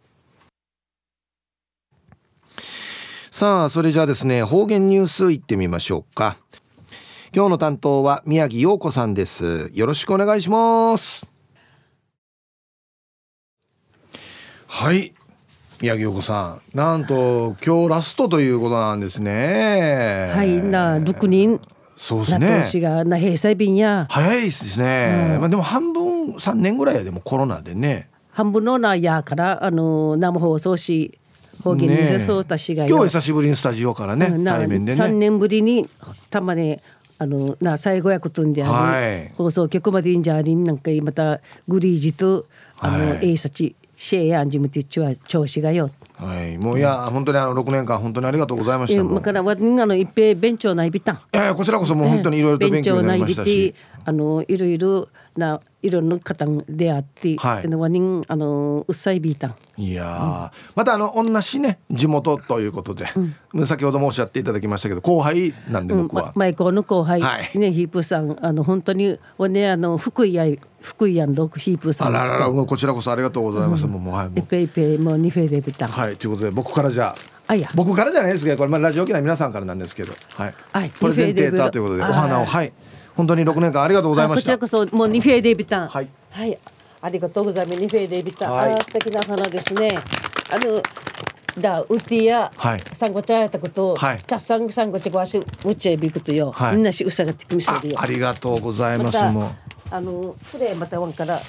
[3.34, 6.36] さあそれじゃあですね方言ニュースいってみましょうか。
[7.34, 9.72] 今日の担当は宮城陽子さんです。
[9.74, 11.26] よろしくお願いします。
[14.68, 15.14] はい
[15.80, 16.78] 宮城陽子さん。
[16.78, 20.34] なんと今日ラストということなんですね。
[20.36, 21.62] はいな6人。
[21.96, 22.48] そうですね。
[22.64, 24.08] 年がな閉鎖便や。
[24.10, 28.10] 早いですね、うん、まあでも半分3年ぐらいはでもコロナでね。
[28.32, 31.18] 半分のなやからあの生放送し
[31.62, 35.02] 方言にそうたしが今日久しぶりにスタジオからね、うん、対面でね。
[35.02, 35.90] 3年ぶりに
[36.30, 36.80] たまに
[37.18, 42.48] あのな最後役つんである、はい、放送局までいいんじゃりんなんかまたグリージと
[42.80, 49.04] あの、はい、えいさちシェイアンジムティッチは調子がよはい、もういや、本当にあの六年間本当にありがとうございました。
[49.04, 51.20] だからわみんなの一平弁長内ビタン。
[51.34, 53.74] ええこちらこそもう本当にいろいろと勉強になりましたし。
[54.04, 59.56] あのいろいろないろんな方であって、はい、の人あのうっさいビータン。
[59.78, 63.08] いや、うん、またあの同じね地元ということで、
[63.54, 70.46] うん、先ほど申し上げていただきましたけど後輩なんで僕は、うんま、前校の後輩、はい、ねヒープさんあの本当におねあの福井や
[70.82, 72.08] 福井やんロクヒープさん。
[72.08, 74.42] あらららこちらこそありがとうございます、うん、もうはいもう。
[74.44, 76.18] ペイペイもうニフェでビタンはい。
[76.18, 77.42] ということで僕からじゃあ
[77.76, 82.72] 僕からじゃないですけどこれまあラジオ機内皆さんからなんですけどはい、はい、プレゼンテーターということでお花をはい
[83.16, 84.58] 本当に6年間ありがとうございました。
[84.58, 86.58] こちらこそもうニフェデビタンはい、はい、
[87.02, 87.80] ありがとうございます。
[87.80, 90.00] ニフェデビタン、はい、あ素敵な花ですね。
[90.52, 90.82] あの
[91.60, 98.00] だウティや、はい、サンゴチャやったこと、はい、チャッサンサンゴチャゴアシムチェビクとよ、はい、みんなしうさがってきみせるよ。
[98.00, 99.52] ありがとうございます、もう
[99.92, 101.36] あのそれまたワンから。
[101.36, 101.44] はい。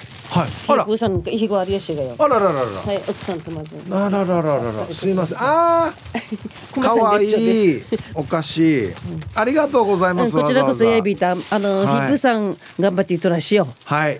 [0.67, 0.97] あら。
[0.97, 3.75] さんがいひごありやしがよあららららはい奥さんとまず。
[3.89, 4.85] あららららら。
[4.87, 5.37] すいません。
[5.39, 5.93] ああ
[6.81, 7.81] かわいい。
[8.13, 8.93] お菓子。
[9.33, 10.33] ありがとうございます。
[10.33, 13.67] こちらこそエビタあの、ヒップさん頑張っていとらしよ。
[13.85, 14.19] はい。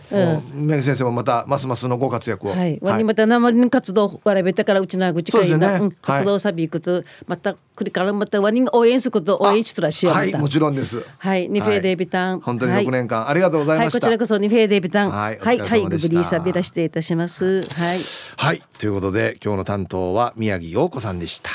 [0.54, 2.52] 宮城先生もまたますますのご活躍を。
[2.52, 2.80] はい。
[2.82, 5.58] ワニまた生に活動わらべたからうちなぐちかい。
[5.58, 10.34] な活動さびいくとまたくりからまたワニ応援すること応援しとらしよはい。
[10.34, 11.04] もちろんです。
[11.18, 11.50] はい。
[11.50, 12.40] ニフェデビタン。
[12.40, 13.28] 本当に六年間。
[13.28, 17.62] ありがとうございましたらこそにフェーデビタンはいはいはいグブリーサビラしていたします。
[17.64, 18.00] はい。
[18.38, 18.62] はい。
[18.80, 21.50] ということで今日の担当は宮城陽子さんでした。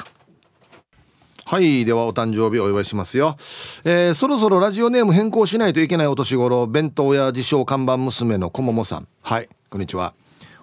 [1.44, 1.84] はい。
[1.84, 3.36] ではお誕生日お祝いしますよ、
[3.82, 9.08] えー、そろそろラジオネーム変更しないといけないお年頃弁当屋自称看板娘のこももさん。
[9.22, 9.48] はい。
[9.70, 10.14] こんにちは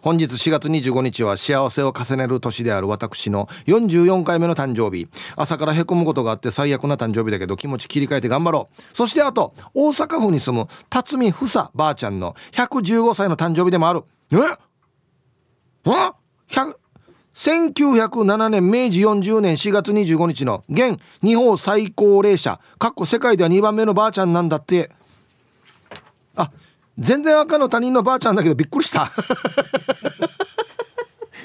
[0.06, 5.10] 本日4月25日は幸せを重ねる年である私の44回目の誕生日。
[5.36, 8.82] 朝からへこむことがあって最悪な誕生日だけど気持ち切り替えて頑張ろう。
[8.94, 14.04] そしてあと大阪府に住む辰巳ふさばあちゃんの115歳の誕生日でもある。
[14.30, 14.36] え？
[14.36, 14.40] っ
[17.34, 24.92] 1907年明治40年4月25日の現日本最高齢者かっこ世界では2番目のばあちゃんなんだって。
[26.36, 26.52] あ
[26.98, 29.12] 全然赤の他人のばあちゃんだけどびっくりした。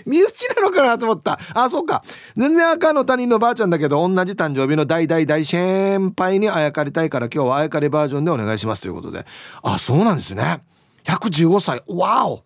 [0.07, 1.39] 身内なのかなと思った。
[1.55, 2.03] あそうか。
[2.37, 9.27] 全然赤の他人のばあちゃんだけど同じ誕生日の大大大先輩にあやかりたいから今日はあやかりバージョンでお願いしますということで。
[9.63, 10.61] あそうなんですね。
[11.05, 11.83] 115歳。
[11.87, 12.45] わお。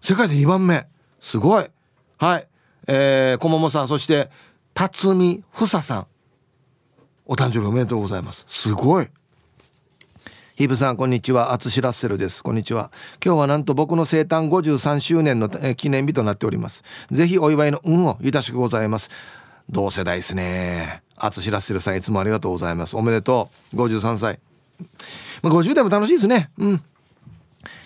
[0.00, 0.86] 世界で2番目。
[1.20, 1.66] すごい。
[2.18, 2.48] はい。
[2.86, 3.88] えー、こももさん。
[3.88, 4.30] そして
[4.74, 6.06] 辰巳ふささん。
[7.26, 8.44] お誕生日おめでとうございます。
[8.48, 9.08] すごい
[10.58, 11.52] ヒブさんこんにちは。
[11.52, 12.42] アツシラッセルです。
[12.42, 12.90] こんにちは。
[13.24, 16.82] 今日はなんと僕の生誕53周年の記念日となっております。
[17.12, 19.08] ぜひお祝いの運をゆたしくございます。
[19.70, 21.04] 同世代ですね。
[21.14, 22.96] アツシラッセルさんいつもありがとうございます。
[22.96, 23.76] おめでとう。
[23.76, 24.40] 53歳。
[25.42, 26.50] まあ、50代も楽しいですね。
[26.58, 26.82] うん。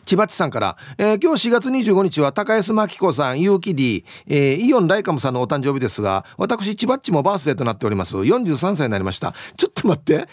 [0.06, 8.16] 千葉地さんから、えー、今日4月25日は高安真紀子さん、結城 D、えー、イオンライカムさんのお誕生日ですが、私、千葉っちもバースデーとなっております。
[8.16, 9.34] 43歳になりました。
[9.58, 10.26] ちょっと待って。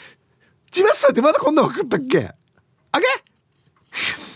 [0.71, 2.31] 千葉さんってまだこんな分かったっけ？
[2.91, 3.05] あげ？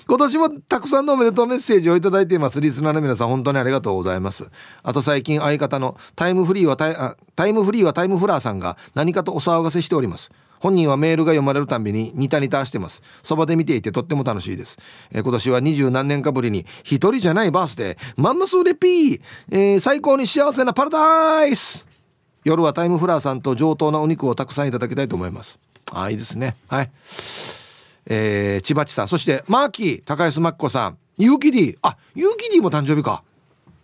[0.06, 2.60] 今年もたくさんのおめでとうメッセージをいただいています。
[2.60, 4.46] リスナーの皆さん、本当にありがとうございます。
[4.82, 6.96] あと最近相方のタイムフリーはタイ
[7.36, 10.30] タイムフリーはタイムフラーさんが何かとお騒がせしております。
[10.60, 13.02] 本人はメールが読まれるたびにニタニタしてます。
[13.22, 14.78] そばで見ていてとっても楽しいです、
[15.12, 18.22] えー、今年は二十何年かぶりに一人じゃないバースデー。
[18.22, 19.22] マンモスレピー、
[19.52, 21.86] えー、最高に幸せなパラダイス。
[22.46, 25.60] 夜はタイムフラーさんと上等なお肉をたくさんいただきたいと思います。
[25.94, 26.56] あいいですね。
[26.68, 26.92] はい。
[28.06, 29.08] えー、千葉地さん。
[29.08, 30.98] そしてマーキー高安真紀子さん。
[31.18, 33.24] ゆうき D あゆうき D も誕生日か。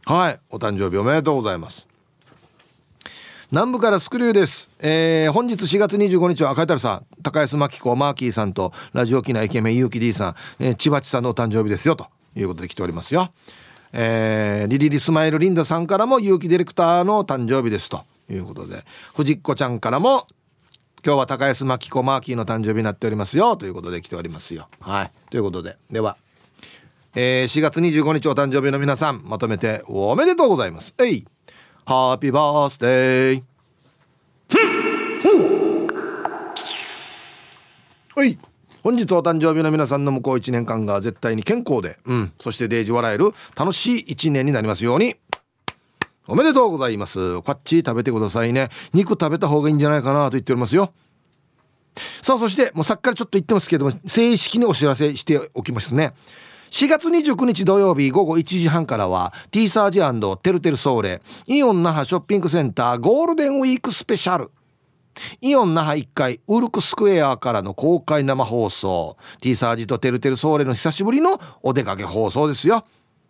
[0.05, 0.39] はい。
[0.49, 1.88] お誕生日おめでとうございます。
[3.51, 7.05] 南部からスクリューです、えー、本日4月25日は赤いたるさん。
[7.24, 11.95] 高安真紀子マーキーさんとラジオ機内イケメン結城 D さん、えー、千葉地さんのお誕生日ですよ。
[11.95, 13.32] ということで来ておりますよ。
[13.91, 17.89] えー、リリリスマイルリンダさんからも結城ディレクターの誕生日です。
[17.89, 18.86] ということで。
[19.16, 20.28] 藤子ちゃんからも
[21.06, 24.68] 今日は高安真紀子マーキーの誕生日になっておりますよということで来ておりますよ。
[24.82, 25.12] はい。
[25.30, 25.78] ということで。
[25.89, 26.18] では、
[27.16, 30.93] えー、4月25日お誕生日の皆さんまとめておめでとうございます。
[31.00, 31.26] えい。
[31.86, 33.43] ハッピーバースデー
[38.16, 38.38] はい。
[38.84, 45.16] 本日お誕生日の皆さんの向こう1年間が絶対に健康で、うん、そしてデージ笑える楽しい1年になりますように。
[46.30, 47.42] おめでとうございます。
[47.42, 48.70] こっち食べてくださいね。
[48.94, 50.94] 肉食べた方がいいんじゃないかなと言っておりますよ。
[52.22, 56.14] さあそしてもうさっきからちょっと言ってますけども正式にお知らせしておきますね。
[56.70, 60.00] 4月29日土曜日午後1時半からは T サージ
[60.44, 64.52] テルテルソーレイオン那覇ショッピングセンターゴールデンウィークスペシャル。
[65.42, 69.18] イオン那覇1階ウルクスクエアからの公開生放送。
[69.42, 72.86] T サージとテルテルソーレの久しぶりのお出かけ放送ですよ。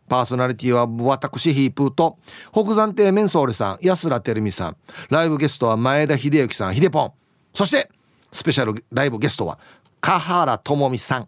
[0.10, 2.18] パーソナリティは私ヒープーと
[2.52, 4.78] 北山亭メンソーレさん安良照美さん。
[5.10, 7.14] ライブゲストは前田秀幸さんヒデポン。
[7.54, 7.90] そして
[8.32, 9.60] スペシャルライブゲストは
[10.02, 11.28] 香原朋美さん。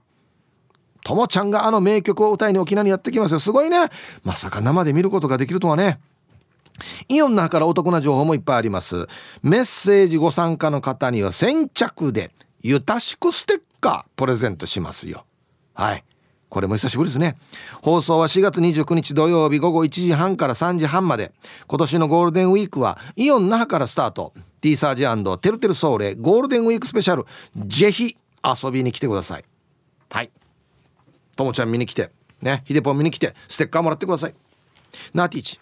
[1.04, 3.40] ともちゃんがあの名曲を歌いに沖縄にやってきますよ。
[3.40, 3.78] すごいね。
[4.24, 6.00] まさか生で見ることができるとはね。
[7.10, 9.08] イオンの中からお得な情報もいっぱいあります。
[9.42, 15.26] メッセージご参加の方には先着でゆたしくステッカープレゼントしますよ。
[15.74, 16.04] はい。
[16.52, 17.38] これも久しぶりですね。
[17.82, 21.32] 放送は4月29日土曜日午後1時半から3時半まで。
[21.66, 24.34] 今年のゴールデンウィークはイオン那覇からスタート。
[24.60, 25.04] T サージ
[25.42, 27.26] テルテルソーレゴールデンウィークスペシャル。
[27.68, 29.46] ぜひ遊びに来てください。
[30.12, 30.32] はい。
[31.38, 32.12] ともちゃん見に来て。
[32.42, 32.64] ね。
[32.66, 33.34] ひでぽん見に来て。
[33.48, 34.34] ステッカーもらってください。
[35.14, 35.60] ナーティーチ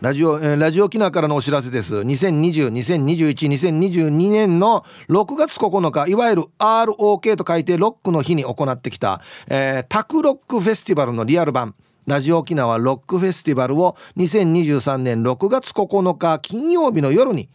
[0.00, 1.96] ラジオ、えー、ラジオ沖縄からのお知らせです。
[1.96, 11.74] 2020、2021、2022年の6月9日、いわゆる ROK と書いてロックの日に行ってきた、えー、タクロックフェスティバルのリアル版、
[12.06, 17.48] ラジオ沖縄ロックフェスティバルを2023年6月9日金曜日の夜に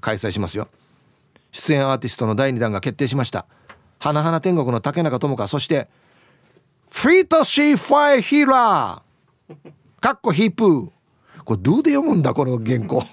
[0.00, 0.68] 開催しますよ。
[1.52, 3.44] 出演アーティストの第2弾が決定しました。
[3.98, 5.90] 花々天国の竹中智香、そして、
[6.88, 9.70] フリートシーファイヒーラー
[10.00, 10.99] かっこヒープー
[11.44, 13.04] これどうで読むんだこの原稿。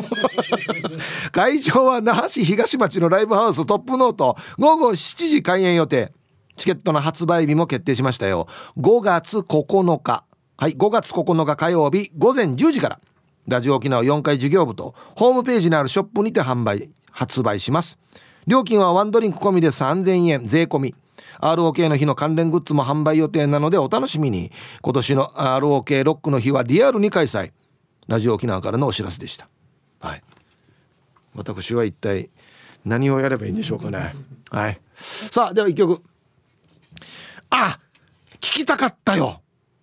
[1.32, 4.38] 会場は那覇市東町のライブハウストップノート。
[4.58, 6.12] 午後7時開演予定。
[6.58, 8.48] チケットの発売日も決定しましたよ。
[8.78, 10.24] 5月9日。
[10.58, 13.00] はい5月9日火曜日午前10時から。
[13.48, 17.98] ラジオ沖縄4階事業部とホームページにあるショップにて販売発売します。
[18.46, 20.96] 料金はワンドリンク込みで3000円税込み。
[21.40, 24.52] ROK の日の関連グッズも販売予定なのでお楽しみに。
[24.82, 27.52] 今年の ROK ロックの日はリアルに開催
[28.08, 29.48] ラジオ沖縄からのお知らせでした。
[30.00, 30.24] はい。
[31.36, 32.30] 私は一体
[32.86, 34.14] 何をやればいいんでしょうかね。
[34.50, 34.80] はい。
[34.96, 36.02] さあでは一曲。
[37.50, 37.80] あ
[38.36, 39.42] 聞きたかったよ。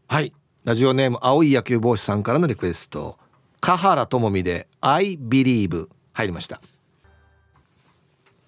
[0.08, 0.32] はい。
[0.64, 3.18] ラジオネーム青い野球帽子さんからのリクエスト。
[3.60, 6.60] 香原朋美で「I believe」入りました。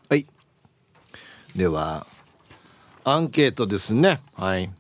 [0.09, 0.27] はい。
[1.55, 2.07] では
[3.05, 4.21] アンケートですね。
[4.35, 4.71] はい。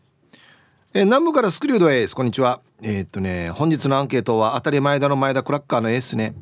[0.95, 6.35] え南部からスクリュードエースこんにちはえー、っとね本日のアンケートは当たり前だの前田クラッカーのエースね。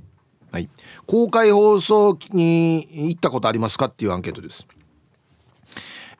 [0.51, 0.69] はい。
[1.07, 4.67] 公開放送に行ったことありますかっていうアンケートです。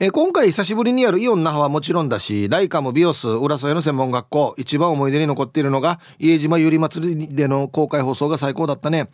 [0.01, 9.09] え今回久しぶりにやるイオン那覇はもちろんだしライカムビオス浦添の専門学校一番思い出に残っているのが家島ゆり祭りでの公開放送が最高だったね。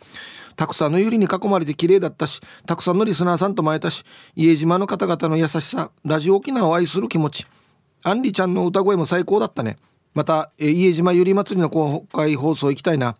[0.55, 4.03] たくさんのゆりに囲まれて綺麗だったしたくさんのリスナーさんとも会えたし
[4.35, 7.45] 家島の方々の優しさラジオ沖縄を愛する気持ち
[8.03, 9.77] あんりちゃんの歌声も最高だったね。
[10.13, 13.15] また、え家島ゆり祭りの公開放送行きたいな。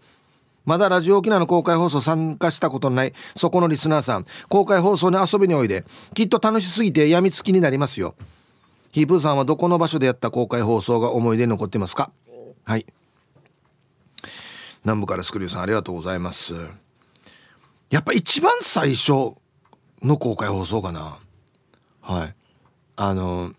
[0.66, 4.26] まだラジオ沖縄の公開放送参加したことのないそこのリスナーさん。
[4.48, 5.86] 公開放送に遊びにおいで。
[6.14, 8.16] きっと楽しすぎてやみつきになりますよ。
[8.92, 12.12] ヒープーさんはどこの場所でやった公開放送が思い出に残ってますか？
[12.64, 12.86] はい。
[14.84, 16.54] 南部からスクリューさんありがとうございます。
[17.90, 19.34] やっぱ一番最初
[20.02, 21.18] の公開放送かな。
[22.02, 22.36] はい。
[22.98, 23.54] あの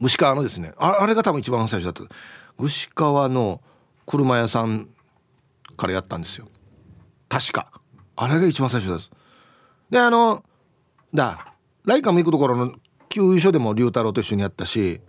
[0.00, 0.72] 牛川のですね。
[0.78, 2.14] あれが多分一番最初だった。
[2.58, 3.60] 牛川の
[4.06, 4.88] 車屋さん
[5.76, 6.48] からやったんですよ。
[7.28, 7.70] 確か。
[8.16, 9.10] あれが一番最初です
[9.90, 10.42] であの
[11.14, 12.74] だライカも行くところの
[13.08, 15.00] 給油所でも龍太郎と一緒にやったし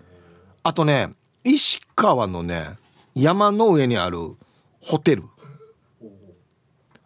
[0.62, 1.14] あとね
[1.44, 2.78] 石川のね
[3.16, 4.36] 山の上にある
[4.82, 5.24] ホテル。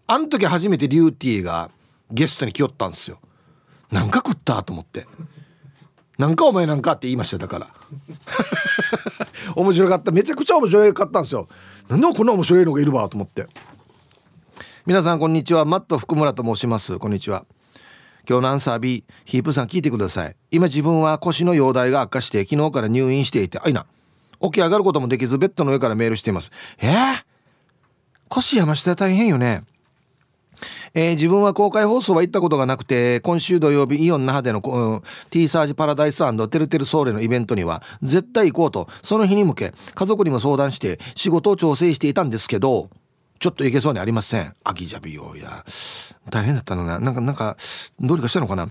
[0.08, 1.70] あの時初めてリューティーが
[2.12, 3.18] ゲストに来よったんですよ。
[3.92, 5.08] なんか食ったと思って。
[6.22, 7.68] なんかお前なんかって言いましただから。
[9.58, 10.12] 面白かった。
[10.12, 11.48] めちゃくちゃ面白かったんですよ。
[11.90, 13.48] なんでこんな面白いのがいるわと思って。
[14.86, 15.66] 皆さんこんにちは。
[15.66, 17.00] マット福村と申します。
[17.00, 17.46] こんにちは。
[18.30, 20.36] 今日のアンサー B ヒープさん聞いてください。
[20.52, 23.88] 今自分は腰の容体が悪化して昨日から入院していてあいな。
[24.44, 26.52] 起き上がることもできずベッドの上からメールしています。
[26.78, 27.24] えー、
[28.28, 29.64] 腰山下大変よね。
[30.94, 42.90] えー、自分は公開放送は行ったことがなくて今週土曜日イオン那覇での、うん、T サージパラダイステルテルソーレのイベントには絶対行こうとその日に向け家族にも相談して仕事を調整していたんですけど
[43.42, 44.54] ちょっと行けそうにありません。
[44.64, 45.66] 秋じゃびよや。
[46.30, 47.00] 大変だったのな。
[47.00, 47.58] なんかなんか
[48.00, 48.70] どうにかしたのかな。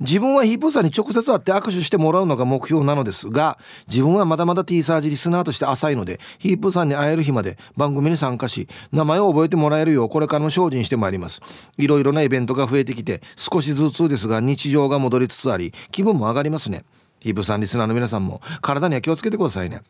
[0.00, 11.40] 自分はヒープーさんに直接会って握手してもらうのが目標なのですが自分はまだまだ T サージリスナーとして浅いのでヒープーさんに会える日まで番組に参加し名前を覚えてもらえるようこれからも精進してまいります。
[11.78, 16.84] いろいろなイベントが増えてきて少しずつですが日常が戻りつつあり気分も上がりますね。
[17.20, 19.80] ヒープーさんリスナーの皆さんも体には気をつけてくださいね。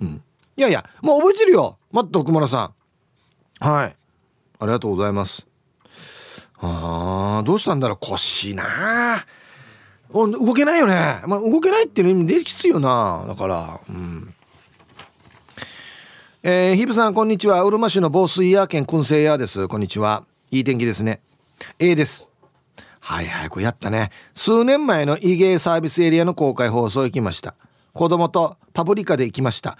[0.00, 0.22] うん。
[0.56, 2.72] いやいやもう覚えてるよマット奥村さ
[3.60, 3.64] ん。
[3.64, 3.96] はい。
[4.60, 5.47] ありがとうございます。
[6.60, 9.24] ああどうしたんだろう腰な。
[10.12, 13.24] 動けないよね、まあ、動けないっていうのできついよな。
[13.28, 14.34] だからうん。
[16.42, 17.62] えー、ヒブさんこんにちは。
[17.64, 19.68] うるま市の防水屋県燻製屋です。
[19.68, 20.24] こんにちは。
[20.50, 21.20] いい天気ですね。
[21.78, 22.26] A です。
[23.00, 24.10] はいはいこれやったね。
[24.34, 27.54] 数年前のイゲーサービスエリアの公開放送行きました。
[27.92, 29.78] 子供とパプリカで行きました。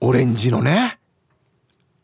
[0.00, 0.98] オレンジのね。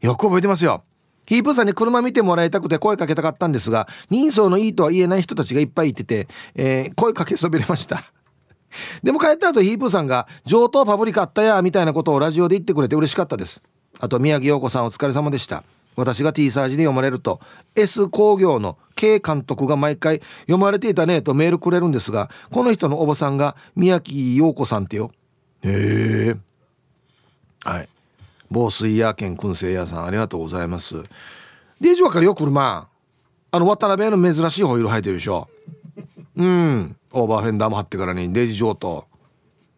[0.01, 0.85] よく覚えてますよ。
[1.33, 8.05] ヒープーさんに車見てもらいたくて声かけたかったんですが人相のいいとは言えない人たちがいっぱいいてて、えー、声かけそびれました。
[9.03, 13.63] でも帰った後ヒープーさんが「上等パプリカあったや」みたいなことをラジオで言ってくれて嬉しかったです。
[13.99, 15.65] あと宮城陽子さんお疲れ様でした
[15.97, 17.41] 私が T サージで読まれると
[17.77, 25.13] S 工業の K 監督が毎回読まれていたねとメールくれるんですがこの人のおばさんが宮城陽子さんってよ。
[25.63, 26.37] へえ
[27.65, 27.89] はい。
[28.53, 31.03] 防水屋兼燻製屋さんありがとうございます。
[31.81, 32.87] デージわかるよ車。
[33.51, 35.49] あの渡辺の珍しいホイール入ってるでしょ。
[36.37, 36.97] うん。
[37.11, 39.07] オーバーフェンダーも貼ってからにデージ上等。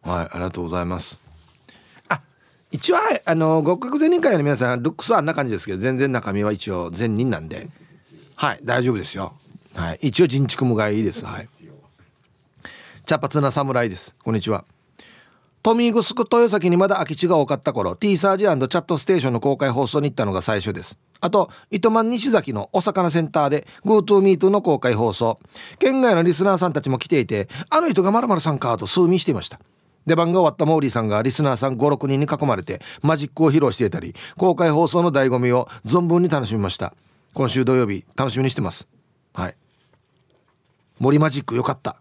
[0.03, 1.19] はいありがとうございます。
[2.09, 2.21] あ
[2.71, 7.69] 一応あの極角前任会の皆さんルックスはあんな感じですけど全然中身は一応前任なんで。
[8.37, 9.35] はい大丈夫ですよ。
[9.75, 11.25] はい一応人畜無害いいです。
[11.25, 11.49] はい。
[13.07, 14.15] 茶髪な侍です。
[14.23, 14.65] こんにちは。
[15.65, 20.99] トミーグスク豊崎にまだ空き地が多かった頃 T サージチャットステーションの公開放送に行ったのが最初です。
[21.23, 25.39] あと糸満西崎のお魚センターで GoToMeet の公開放送。
[25.79, 29.59] 県外のリスナーさんたちも来ていてあの人がまるさんかと数見していました。
[30.05, 36.93] 出番が終わったモーリーさんがリスナーさん56人に囲まれてマジックを披露していたり公開放送の醍醐味を存分に楽しみました。
[37.33, 38.87] 今週土曜日楽しみにしてます。
[39.33, 39.57] はい。
[40.99, 41.97] 森マジックよかった。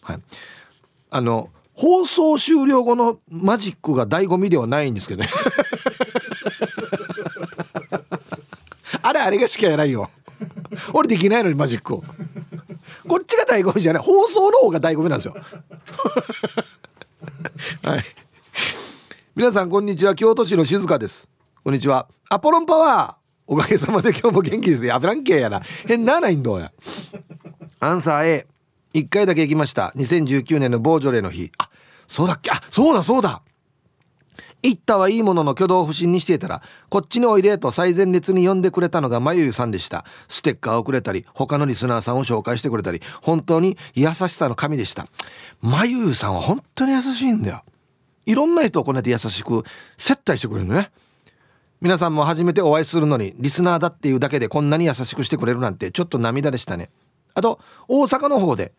[0.00, 0.20] はい。
[1.10, 5.28] あの放送終了後のマジックが醍醐味ではないんですけどね。
[9.02, 10.10] あれあれがしかやないよ。
[10.94, 12.02] 俺できないのにマジックを。
[13.06, 14.02] こっちが醍醐味じゃない。
[14.02, 15.36] 放送の方が醍醐味なんですよ。
[17.84, 18.04] はい。
[19.34, 20.14] 皆さんこんにちは。
[20.14, 21.28] 京都市の静香です。
[21.62, 22.08] こんにちは。
[22.30, 25.60] アポロンパワーおかげさまで今日も元気ですやべらんけやな。
[25.86, 26.72] 変なないんどや。
[27.80, 28.46] アンサー A
[28.94, 29.92] 1回だけ行きました。
[29.96, 31.52] 2019年のボージョレーの日。
[31.58, 31.65] あ
[32.08, 32.50] そうだっけ？
[32.50, 33.42] あそうだそうだ。
[34.62, 40.04] 行ったはいいものの挙動不審にしていたらこっちにおいでと最前列に呼んでくれたのがまゆゆさんでした。
[40.28, 45.06] ステッカーをくれたり他のリスナーさんを紹介してくれたり本当に優しさの神でした。
[45.60, 47.62] まゆゆさんは本当に優しいんだよ。
[48.24, 49.62] いろんな人をこうやって優しく
[49.96, 50.90] 接待してくれるのね。
[51.80, 56.90] 皆さんも初めてお会いするのにリスナーだっていうだけでこんなに優しくしてくれるなんてちょっと涙でしたね。
[57.34, 58.72] あと大阪の方で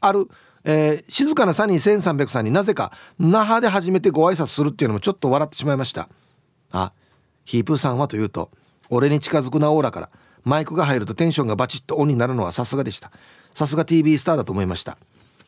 [0.00, 0.28] ある
[0.70, 6.10] えー、静かなサニー1300さんになぜか那覇で初めてご挨拶するっていうのもちょっと笑ってしまいました。
[6.70, 6.92] あ
[7.46, 8.50] ヒープーさんはというと
[8.90, 10.10] 俺に近づくなオーラから
[10.44, 13.10] マイクが入るとテンションがバチッとオンになるのはさすがでした。
[13.54, 14.98] さすが TV スターだと思いました。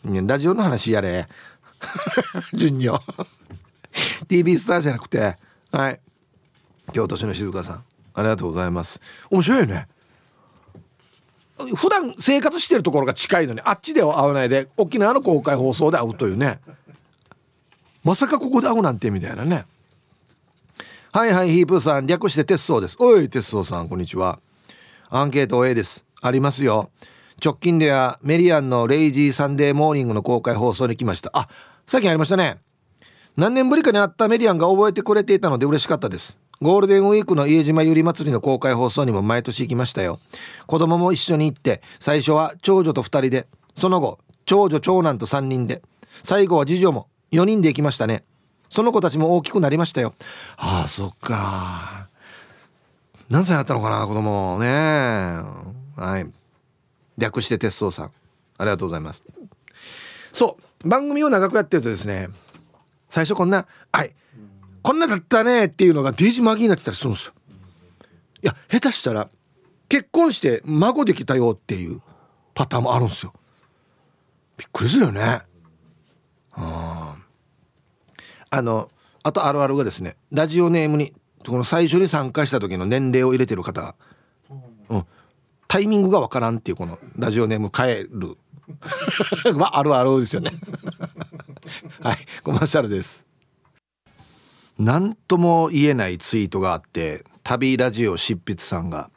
[0.05, 1.29] ラジオの話やれ。
[2.55, 2.89] 順に
[4.27, 5.37] TV スターじゃなくて
[5.71, 6.01] はい。
[6.95, 8.99] 京都市の静香さんありがとうございます。
[9.29, 9.87] 面白いよね。
[11.77, 16.61] 普段生活してるところが近いのにあっちでは会わないで沖縄の公開放送で会うというね。
[18.03, 19.67] まさかここで会うなんてみたいなね。
[21.13, 22.97] はいはいヒープーさん略して鉄道です。
[22.99, 24.39] おい鉄道さんこんにちは。
[25.09, 26.05] アンケート A です。
[26.23, 26.91] ありますよ。
[27.45, 31.31] 直近ではメリアンのレイジーサンデーモーニングの公開放送に来ました。
[31.35, 31.49] あ
[31.87, 32.59] 最近ありましたね。
[33.37, 36.39] 何年ぶりかに会ったメリアンが覚えてくれていたので嬉しかったです。
[36.63, 40.21] ゴールデンウィークの家島ゆり祭りの公開放送にも毎年行きましたよ。
[40.67, 45.81] 子供も一緒に行って最初は長女と2人でその後長女長男と3人で
[46.23, 48.25] 最後は次女も4人で行きましたね。
[48.69, 50.13] その子たちも大きくなりましたよ。
[50.59, 52.09] ああそっか。
[53.31, 54.59] 何歳になったのかな子供。
[54.59, 54.67] ね
[55.97, 56.27] はい。
[57.17, 58.11] 略して鉄道さん。
[58.59, 59.23] ありがとうございます。
[60.31, 60.89] そう。
[60.89, 62.29] 番組を長くやってるとですね
[63.09, 64.15] 最初こんな「はい。
[64.83, 67.33] こんなだったねっていうのがデージマギになってたりするんですよ。
[68.43, 69.29] いや下手したら
[69.89, 72.01] 結婚して孫できたよっていう
[72.55, 73.33] パターンもあるんですよ。
[74.57, 75.43] びっくりするよね。
[78.53, 78.91] あの
[79.23, 81.15] あとあるあるがですねラジオネームに
[81.47, 83.95] この最初に参加した時の年齢を入れてる方。
[84.91, 85.07] うん、
[85.69, 88.37] タイミングがわからんっていうこのラジオネーム変える。
[89.59, 90.53] はあるあるですよね。
[92.01, 93.30] はいコマーシャルです。
[94.81, 99.11] 何とも言えないツイートがあって旅ラジオ執筆さんが。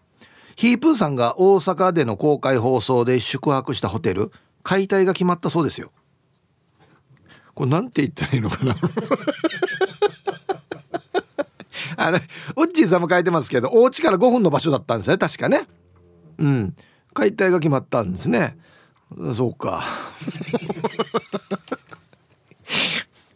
[0.58, 5.94] ヒープーさんが大阪での公開放送で宿泊したホテル解体が決まったそうですよ。
[7.56, 8.76] これなんて言ったらいいのかな。
[11.96, 15.18] あのウッチーさんも書いてますけどお家から5分の場所だったんですね。
[15.18, 15.66] 確かね。
[16.40, 16.76] うん。
[17.14, 18.58] 解体が決まったんですね。
[19.34, 19.86] そうか。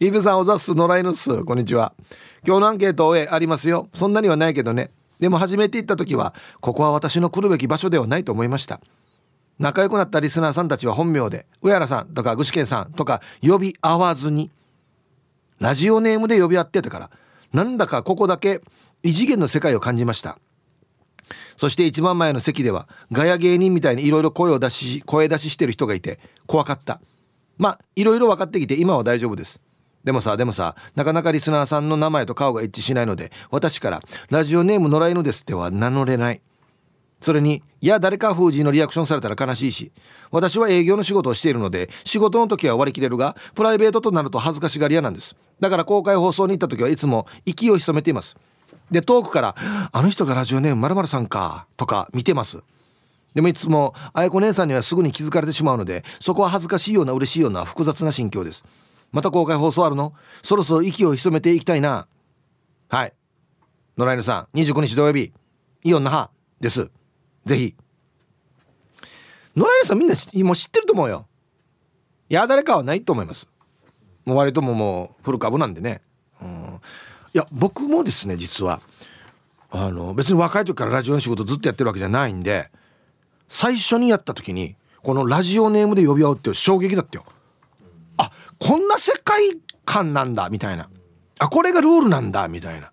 [0.00, 1.44] イブさんおざっす野良犬っす。
[1.44, 1.92] こんにちは。
[2.46, 3.88] 今日のアンケートえありますよ。
[3.94, 4.92] そんなにはないけどね。
[5.18, 8.80] でも初めて行った時はここは私の来るべき場所ではないと思いました。
[9.58, 14.52] 仲良くなったリスナーさんたちは本名で上原さんとか具志堅さんとか呼び合わずに
[15.58, 17.10] ラジオネームで呼び合ってたから
[17.52, 18.60] なんだかここだけ
[19.02, 20.38] 異次元の世界を感じました。
[21.56, 27.00] そして一番前の席ではガヤ芸人みたいにいろいろ声を出し声出ししてる人がいて怖かった。
[27.56, 29.60] まあいろいろ分かってきて今は大丈夫です。
[30.08, 34.00] でもさでもさなかなかリスナーさんの名前と顔が一致しないので私から
[34.30, 36.40] 「ラジオネーム野良犬です」っては名乗れない。
[37.20, 39.92] それにいや誰か封じのリアクションされたら悲しいし
[40.30, 45.36] 私は営業の仕事をしているので仕事の時は割り切れるがプライベートとなると恥ずかしがり屋なんです。
[45.60, 48.34] だから公開放送に行った時はいつも息を潜めています。
[48.90, 49.56] で遠くから
[49.92, 52.60] 「あの人がラジオネームまるさんか」とか見てます。
[53.34, 58.64] でもいつもあ子姉さんにはすぐに気づかれてしまうのでそこは恥ずかしいような嬉しいような複雑な心境です。
[59.12, 60.12] また公開放送あるの？
[60.42, 62.06] そろそろ息を潜めていきたいな。
[62.88, 63.14] はい。
[63.96, 65.32] 野良犬さん25日土曜日
[65.82, 66.30] イオン那覇
[66.60, 66.90] です。
[67.46, 67.74] ぜひ。
[69.56, 71.26] 野良犬さんみんなもう知ってると思うよ。
[72.28, 73.46] いや誰かはないと思います。
[74.24, 76.02] もう割とももうフル株なんでね。
[76.42, 76.80] うん。
[77.34, 78.80] いや僕もですね実は。
[79.70, 82.70] あの別に若い時からラジオの仕事ずっとやってるわけじゃないんで
[83.48, 87.24] 最初にやった時にこのラジオネームで呼び合うっていう衝撃だったよ。
[88.18, 90.90] あこんな世界観なんだみたいな。
[91.38, 92.92] あこれがルールなんだみたいな。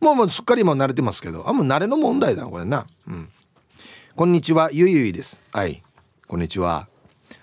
[0.00, 1.48] もうもうすっかりもう慣れてますけど。
[1.48, 2.86] あもう慣れの問題だなこれな。
[3.06, 3.28] うん。
[4.16, 5.38] こんにちはゆいゆいです。
[5.52, 5.82] はい。
[6.26, 6.88] こんにちは。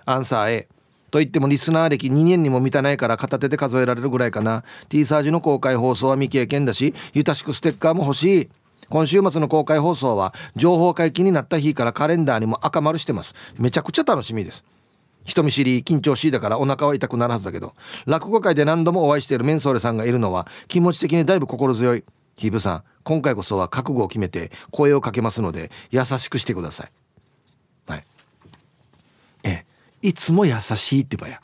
[0.06, 0.68] アンサー A
[1.12, 4.64] と言ってもリスナー歴2年にも満たないから片手で数えられるぐらいかな。
[4.90, 8.50] T サージの公開放送は未経験だしゆたしくステッカーも欲しい。
[8.90, 13.36] 今週末の公開放送は情報解禁になった日からカレンダーにも赤丸してます。
[13.58, 14.64] めちゃくちゃ楽しみです。
[15.28, 17.74] 人見知り緊張しいだからお腹は痛くなるはずだけど
[18.06, 22.04] 落語界で何度もお会いしているメンソーレさんがいるのは気持ち的にだいぶ心強い。
[22.38, 26.92] ヒブさん今回こそは覚悟を決めて声をかけますので優しくしてください。
[27.88, 28.04] はい。
[29.44, 29.66] え
[30.02, 31.42] いつも優しいってばや。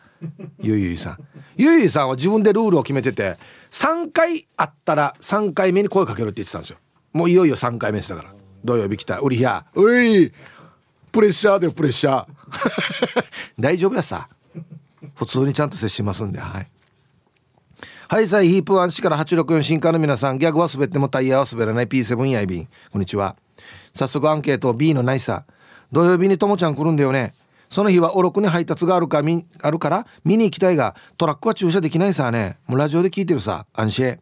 [0.61, 1.17] ゆいゆいさん。
[1.57, 3.37] ゆいゆいさんは自分でルールを決めてて
[3.71, 6.77] 3回会ったら3回目に声かけるって言ってたんですよ。
[7.11, 8.33] もういよいよ3回目ですだから。
[8.63, 10.31] 土曜日来たうりひゃうい
[11.11, 12.42] プレッシャーでプレッシャー
[13.59, 14.27] 大丈夫やさ。
[15.15, 16.67] 普通にちゃんと接しますんではい。
[18.07, 20.37] はいさいヒープワン市から864新刊の皆さん。
[20.37, 21.87] ギャグは滑ってもタイヤは滑らない。
[21.87, 22.67] P7 やいびん。
[22.91, 23.35] こんにちは。
[23.93, 24.73] 早速アンケート。
[24.73, 25.45] B のないさ。
[25.91, 27.33] 土曜日にともちゃん来るんだよね。
[27.69, 32.57] その日はおろくに配達があるかみあるから見に行きたいがトラックは駐車できないさね。
[32.67, 33.65] もうラジオで聞いてるさ。
[33.73, 34.19] 安心。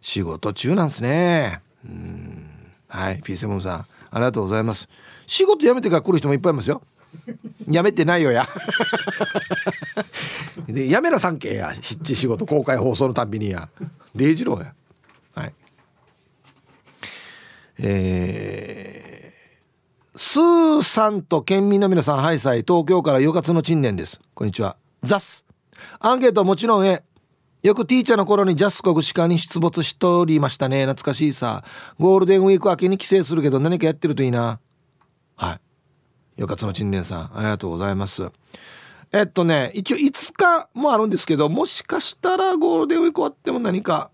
[0.00, 1.60] 仕事中なんすね。
[1.84, 2.48] うん。
[2.86, 3.86] はい P7 さん。
[4.10, 4.88] ありがとうございます。
[5.26, 6.82] 仕事辞めてから来る人もいっぱいいますよ。
[7.68, 8.48] 辞めてないよや。
[10.66, 11.74] でやめな三景や。
[11.74, 13.68] 湿地仕事公開放送のたんびにや。
[14.14, 14.74] デイジローや。
[15.34, 15.54] はい。
[17.78, 24.20] えー、スーさんと県民の皆さんハイサイ東京からよかつの陳年です。
[24.34, 24.76] こんにちは。
[25.02, 25.44] ザス。
[26.00, 27.02] アンケートもちろんえ
[27.62, 30.86] よくティーチャーの頃にジャスコグ鹿に出没しておりましたね。
[30.86, 31.64] 懐かしいさ。
[31.98, 34.60] ゴールデンウィーク明けに帰省するけど何かやってるといいな。
[35.36, 35.60] はい。
[36.38, 38.30] よかつの陳年さんありがとうございます。
[39.10, 44.10] えっとね一応5日もあるんですけどもしかしたらゴールデンウィーク終わっても何か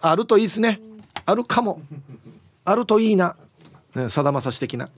[0.00, 0.80] あるといいですね。
[1.26, 1.82] あるかも。
[2.64, 3.36] あるといいな。
[4.08, 4.88] さだまさし的な。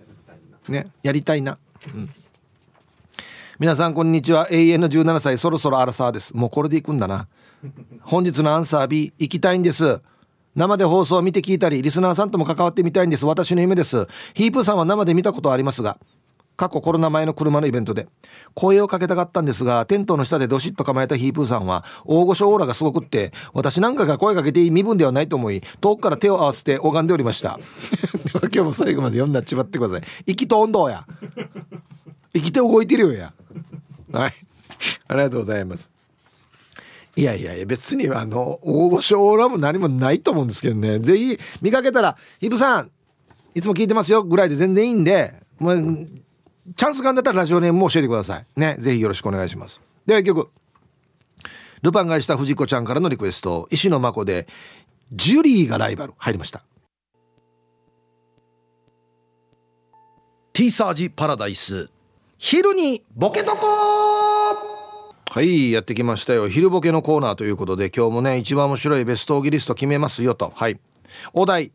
[0.68, 1.58] ねやりたいな。
[1.94, 2.10] うん。
[3.58, 4.48] 皆さんこんにちは。
[4.50, 6.36] 永遠の17歳そろそろアラサーです。
[6.36, 7.26] もうこれでいくんだな。
[8.02, 10.02] 本日のアンサー B 行きたいんです。
[10.55, 13.24] 生で放送を見て聞いたりリスナーさんとも関わってみたいんです。
[13.24, 14.07] 私の夢です。
[14.34, 15.98] ヒープさんは生で見たことはありますが
[16.57, 18.07] 過去コロナ前の車のイベントで
[18.55, 27.59] 声をかけたかったんですがテントの下でどしっと構えたヒープーさんは大御所オーラがすごくって私なんかが声かけていい身分ではないと思い遠くから手を合わせて拝んでおりました。
[28.32, 30.09] で は今日も最後まで読んだっちまってください。
[30.26, 31.07] 生きと温度や。
[32.34, 33.32] 生きて動いてるよや。
[34.12, 34.34] はい。
[35.09, 35.90] ありがとうございます。
[37.14, 40.98] いやいやいや別にはあの大御所オーラも何もないと思うんですけどね。
[40.98, 42.90] ぜひ見かけたら「ヒープさん
[43.54, 46.08] いつも聞いてますよ」ぐらいで全然いいんでもう
[46.76, 48.46] チャンスがんだったらラジオネームも教えてください。
[48.56, 49.80] ねぜひよろしくお願いします。
[50.06, 50.48] では一曲。
[51.82, 53.68] ルパンがした藤子ちゃんからのリクエスト。
[53.70, 54.46] 石野真子で
[55.12, 56.14] ジュリーがライバル。
[56.16, 56.64] 入りました。
[60.52, 61.90] ティーサージパラダイス。
[62.38, 64.21] 昼にボケとこ
[65.32, 66.46] はいやってきましたよ。
[66.46, 70.52] 昼ボケのコーナーということで今日もね一番面白いベストオギリスト決めますよと。
[70.54, 70.78] はい。
[71.32, 71.72] お題。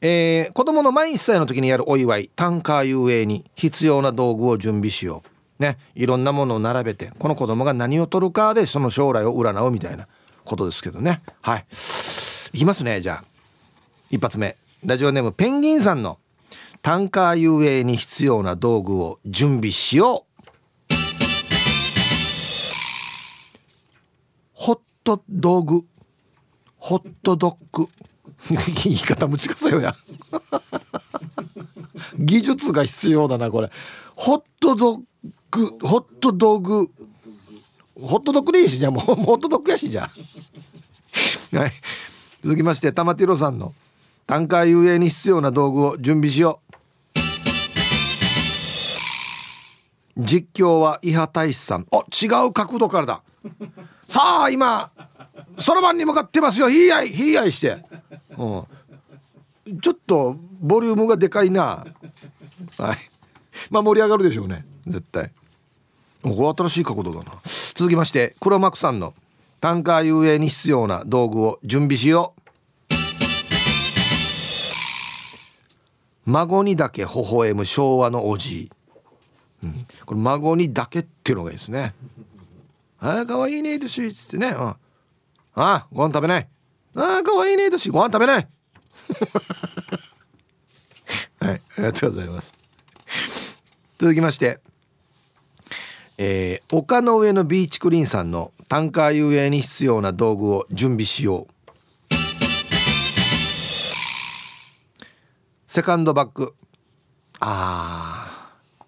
[0.00, 2.30] えー、子供の満1歳の時にやるお祝い。
[2.34, 5.22] 単価遊泳に必要な道具を準備しよ
[5.58, 5.62] う。
[5.62, 5.76] ね。
[5.94, 10.08] いろんなものを並べてこの子供が何を取るかでその将来を占うみたいな
[10.46, 11.20] ことですけどね。
[11.42, 11.66] はい。
[12.54, 13.24] いきますねじゃあ。
[14.08, 14.56] 一発目。
[14.82, 16.18] ラジオネームペンギンさんの
[16.80, 20.33] 単価遊泳に必要な道具を準備しよう。
[24.64, 25.84] ホット道具
[26.78, 27.86] ホットドッグ。
[28.82, 29.94] 言い方むちかさよや。
[32.18, 33.70] 技術が必要だなこれ。
[34.16, 35.02] ホットドッ
[35.50, 36.90] グホットドッグ。
[38.00, 40.10] ホットドッグでいいしじゃもうホットドッグやしじゃ
[41.52, 41.72] はい。
[42.42, 43.74] 続きまして玉ティロさんの
[44.26, 46.62] 単価遊泳に必要な道具を準備しよ
[50.16, 50.22] う。
[50.22, 51.86] 実況は伊波大志さん。
[51.92, 53.22] あ違う角度からだ
[54.14, 54.92] さあ今
[55.58, 56.70] そろばんに向かってますよ。
[56.70, 57.84] ひいやいひいやいして。
[58.38, 58.64] う
[59.72, 61.84] ん、ちょっとボリュームがでかいな。
[62.78, 62.98] はい。
[63.70, 64.64] まあ盛り上がるでしょうね。
[64.86, 65.32] 絶対。
[66.22, 67.40] これ新しい角度だな。
[67.74, 69.14] 続きまして黒幕さんの
[69.60, 72.42] タンカー遊泳に必要な道具を準備しよう。
[76.26, 78.70] 孫にだけ微笑む昭和のおじい、
[79.64, 81.94] うん、これ孫にだけっていうのがいいですね。
[83.04, 84.78] ああかわいいねとしつってね、うん、あ
[85.56, 86.48] あご飯食べない。
[86.96, 88.48] ああかわいいね年ご飯食べない。
[91.38, 92.54] はいありがとうございます。
[93.98, 94.58] 続きまして。
[96.16, 101.46] えー、丘の上のビーチクリーンさんのタンカー遊泳に必要な道具を準備しよ
[102.10, 102.14] う。
[105.66, 106.54] セカンドバッグ。
[107.40, 108.84] あー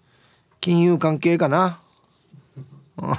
[0.59, 1.81] 金融関係かな。
[2.97, 3.15] は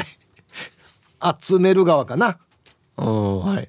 [0.00, 0.06] い
[1.40, 2.38] 集める側かな。
[2.96, 3.68] うんはい。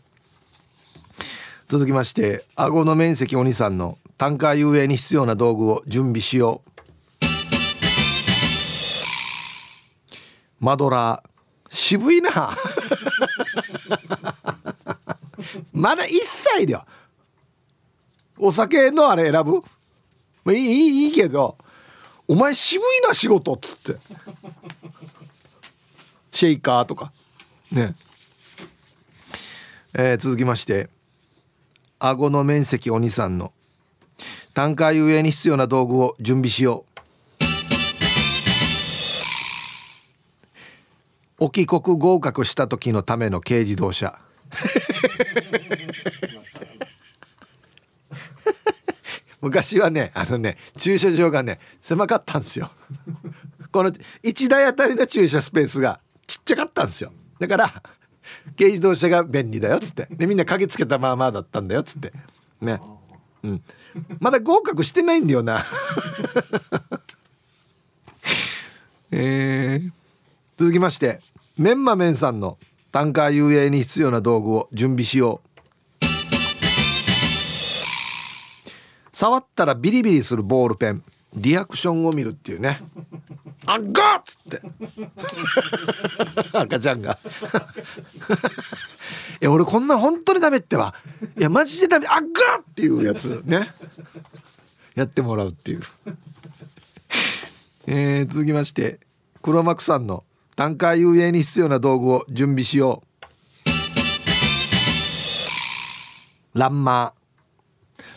[1.67, 6.69] 続きまして顎の面積お兄さんのタンカー遊泳に必要な道具を準備しよう。
[10.59, 11.29] マドラー。
[11.69, 12.29] 渋いな。
[15.73, 16.85] まだ1歳では。
[18.37, 19.63] お酒のあれ選ぶ？
[20.53, 21.57] いいいいけど
[22.27, 23.97] 「お前渋いな仕事」っつって。
[26.31, 27.11] シェイカーとか。
[27.71, 27.95] ね。
[29.93, 30.89] えー、続きまして。
[31.99, 33.53] 顎の面積お兄さんの。
[34.53, 36.93] タンカー遊泳に必要な道具を準備しよう。
[41.39, 44.17] 沖国合格した時のための軽自動車。
[49.43, 52.71] 昔はねあのね駐車場がね狭かったんですよ。
[53.71, 57.11] この1台あたりの駐車スペースがちっちゃかったんですよ。
[57.39, 57.69] だから
[58.57, 60.07] 軽自動車が便利だよっつって。
[60.09, 62.13] でみんな鍵つけたまあまあだったんだよっつって。
[62.61, 62.79] ね。
[63.43, 63.61] うん。
[64.19, 65.65] まだ合格してないんだよな。
[69.11, 69.91] えー、
[70.57, 71.19] 続きまして
[71.57, 72.57] メンマメンさんの
[72.93, 75.49] タンカー遊泳に必要な道具を準備しよう。
[79.13, 81.03] 触ったらビリビリするボールペン。
[81.35, 82.79] リアクションを見るっていうね
[83.65, 84.61] 「あっが!」っつって。
[86.53, 87.17] 赤ちゃんが。
[89.41, 90.93] いや俺こんな本当にダメってば。
[91.37, 92.07] いやマジでダメ。
[92.07, 93.73] あっが!」っていうやつね。
[94.93, 95.81] やってもらうっていう。
[97.87, 98.99] えー、続きまして
[99.41, 100.23] 黒幕さんの
[100.55, 103.01] タンカー遊泳に必要な道具を準備しよ
[106.55, 106.59] う。
[106.59, 107.22] ランマー。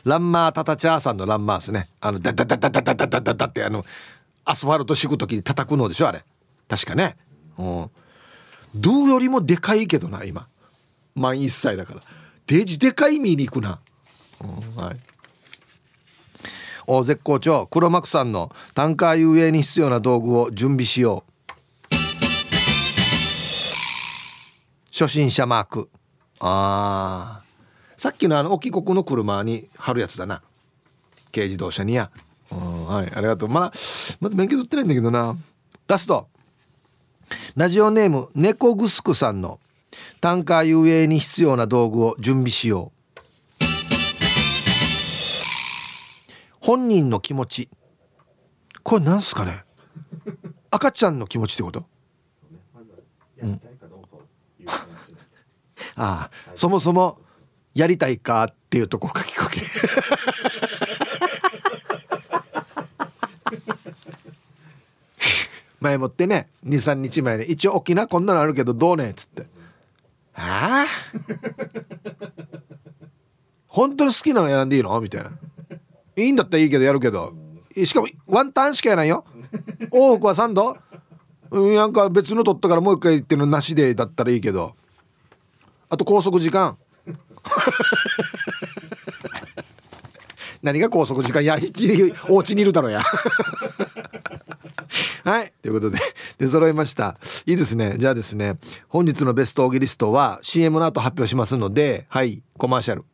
[0.06, 1.88] ランマータタチャーさんのランマーですね。
[2.00, 3.84] あのダダダダダダダダダってあの
[4.44, 6.22] アスファルト敷く時に叩くのでしょあれ。
[6.68, 7.16] 確かね。
[7.58, 7.90] うん。
[8.72, 10.46] ドゥよりもでかいけどな今。
[11.16, 12.02] 満1歳だから。
[12.46, 13.80] デージでかい見に行くな、
[14.76, 14.96] うん、はい。
[16.86, 17.66] お絶好調。
[17.66, 21.32] 黒幕さんのタンカー遊泳に必要な道具を準備しよう。
[24.92, 25.90] 初心者マーク。
[26.38, 27.45] ああ
[27.96, 30.42] さっきのあの沖国の車に貼るやつだな。
[31.32, 32.10] 軽自動車にや。
[32.50, 33.48] はいありがとう。
[33.48, 33.72] まだ
[34.20, 35.36] まだ免許取ってないんだけどな。
[35.88, 36.28] ラスト。
[37.56, 39.58] ラジオネーム猫グスクさんの
[40.20, 43.64] タンカー遊泳に必要な道具を準備しよう。
[46.60, 47.68] 本人の気持ち。
[48.82, 49.64] これなんすかね？
[50.70, 51.86] 赤ちゃんの気持ちってこと、
[53.42, 53.60] うん、
[55.96, 57.18] ああそもそも
[57.76, 59.60] やりたいかっていうところ書きかけ。
[65.78, 69.46] 前もってね23日前に一応沖縄こんなのあるけどどうねっつって。
[70.34, 70.88] ああ？
[73.68, 74.98] 本当に好きなの選んでいいの？
[75.02, 75.30] みたいな。
[76.16, 77.34] いいんだったらいいけどやるけど。
[77.84, 79.26] しかもワンタンしかやないよ。
[79.92, 80.78] 往復は3度？
[81.50, 84.74] なんか別の取ったからもう一回言ってるのなしでだったらいいけど。
[85.90, 86.78] あと拘束時間
[90.62, 91.58] 何が拘束時間や
[92.28, 93.02] お家にいるだろうや。
[95.24, 95.98] はいということで
[96.38, 97.18] 出揃いました。
[97.46, 97.96] いいですね。
[97.98, 103.04] じゃあですね本日のベストオーギリストは CM の後発表しますのではいコマーシャル。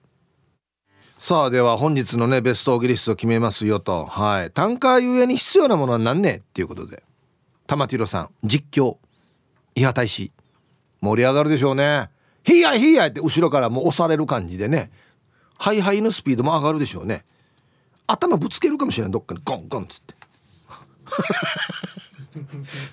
[1.19, 4.07] さあでは本日のねベストオーギリスト決めますよと。
[4.07, 6.37] はいタンカーゆえに必要なものは何ね？
[6.37, 7.03] っていうことで。
[7.67, 8.97] 玉ティロさん実況。
[9.75, 10.33] 伊波大使。
[11.01, 12.11] 盛り上がるでしょうね。
[12.45, 14.91] ヒヤヒヤって後ろからもう押される感じでね。
[15.59, 17.25] ハイハイのスピードも上がるでしょうね。
[18.07, 19.41] 頭ぶつけるかもしれないどっかに。
[19.45, 20.15] ゴンゴンっつって。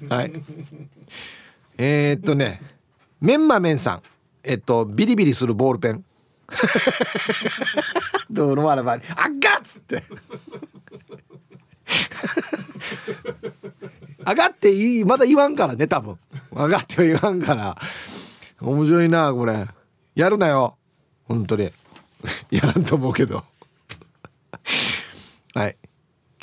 [0.13, 0.33] はい。
[1.77, 2.61] えー、っとね
[3.21, 4.03] メンマメンさん。
[4.43, 6.05] えっとビリビリするボールペン。
[8.29, 8.93] どうのあらば。
[8.93, 8.99] あっ
[9.39, 10.03] がっつって。
[14.25, 16.19] 上がっていいまだ言わんからね多分。
[16.51, 17.77] 上がっては言わんから。
[18.61, 19.67] 面白いなこれ。
[20.15, 20.75] やるなよ。
[21.25, 21.71] 本当に。
[22.51, 23.43] やらんと思うけど。
[25.55, 25.77] はい。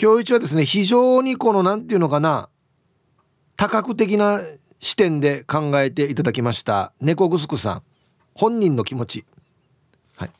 [0.01, 2.49] 今日一はですね非常にこの何て言うのかな。
[3.57, 4.41] 多角的な
[4.81, 6.93] 視点で考えていただきました。
[7.01, 7.83] 猫ぐすくさん。
[8.35, 9.25] 本人の気持ち。
[10.17, 10.31] はい。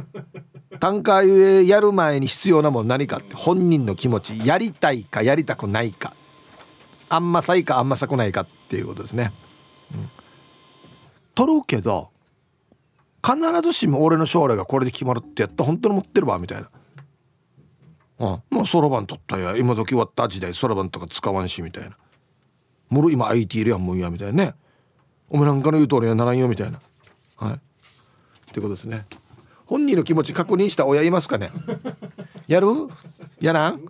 [0.80, 3.34] 単価やる前に必要なもの何かって。
[3.34, 4.46] 本人の気持ち。
[4.46, 6.14] やりたいかやりたくないか。
[7.08, 9.32] あんまさいかあんまさくないかっていうことですね、
[9.94, 10.10] うん
[11.36, 12.10] 取るけど
[13.24, 16.68] 必ずしも俺の将来がこれで決まるってやった本当に持ってるわみたいな。
[18.18, 19.56] あもうそろばん取ったや。
[19.56, 21.96] 今時終わった時代そろばんとか使わんしみたいな。
[22.88, 24.54] もろ今 IT いるやんもういやみたいなね。
[25.28, 26.80] お前なんかの言う通りにはならんよみたいな。
[27.36, 27.54] はい。
[27.54, 27.58] っ
[28.52, 29.04] てことですね。
[29.66, 31.50] 本人の気持ち確認した親いますかね？
[32.46, 32.68] やる？
[33.40, 33.80] やらん？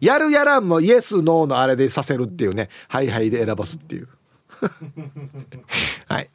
[0.00, 2.68] やるやらんもイエスノーのあれでさせるっていうね。
[2.88, 4.08] はいはいで選ばすっていう。
[6.08, 6.30] はい。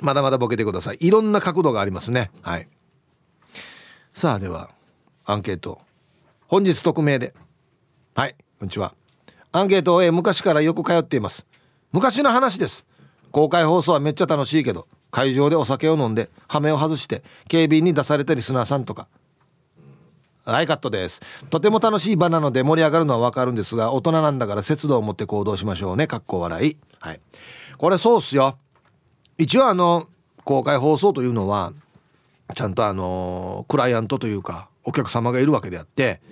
[0.00, 0.98] まだまだボケてください。
[1.00, 2.30] いろんな角度がありますね。
[2.42, 2.68] はい。
[4.12, 4.70] さあでは
[5.24, 5.80] アンケート。
[6.46, 7.34] 本日匿名で。
[8.14, 8.36] はい。
[8.58, 8.94] こんにちは。
[9.52, 11.46] アンケート A 昔からよく通っています。
[11.92, 12.86] 昔の話です。
[13.30, 19.08] 公開放送はめっちゃ楽しいけど会場でお酒を飲んで羽目を外して警備員に出されたリスナーさんとか
[20.52, 21.20] はいカットです。
[21.50, 26.06] とても楽しい場なので盛り上がるのはわかるんですが大人なんだから節度を持って行動しましょうね。
[26.06, 26.76] かっこ笑い。
[27.00, 27.20] はい。
[27.76, 28.56] これそうっすよ。
[29.36, 30.08] 一応あの
[30.44, 31.74] 公開放送というのは
[32.54, 36.22] ちゃんとあのクライアントというかお客様がいるわけであって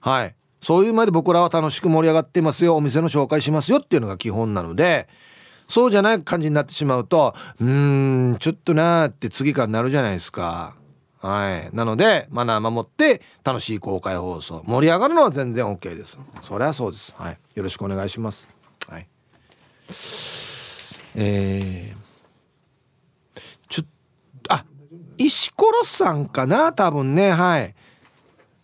[0.00, 0.34] はい。
[0.62, 2.76] そういうまで僕らは楽しく盛り上がってますよ。
[2.76, 5.08] お店の紹介しますよっていうのが基本なので
[5.68, 10.76] そうじゃない感じになってしまうとうーんちょっとなーって次からなるじゃないですか。
[11.24, 11.74] はい。
[11.74, 16.18] なのでマナー守って楽しい公開放送盛り上がるのは全然 OK です。
[16.42, 17.14] それはそうです。
[17.16, 17.38] はい。
[17.54, 18.46] よろしくお願いします。
[18.86, 19.06] はい。
[21.14, 23.86] えー、ちょっ
[24.42, 24.66] とあ
[25.16, 27.30] 石ころさんかな多分ね。
[27.30, 27.74] はい。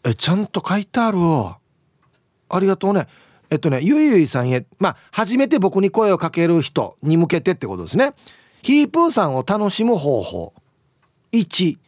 [0.05, 3.07] えちゃんと書いてあるありがとうね。
[3.49, 8.13] えっとねゆいゆいさんへまあ初めて僕に声をかける人に向けてってことですね。
[8.61, 10.53] ヒープーさんを楽しむ方法。
[11.33, 11.79] 1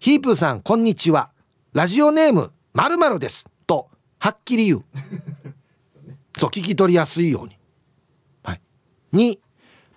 [0.00, 1.30] ヒープーさんこんにちは。
[1.72, 3.48] ラジオネームまるです。
[3.66, 3.90] と
[4.20, 4.84] はっきり言う。
[6.38, 7.58] そう聞き取りやすいように。
[8.44, 8.60] はい。
[9.12, 9.40] 2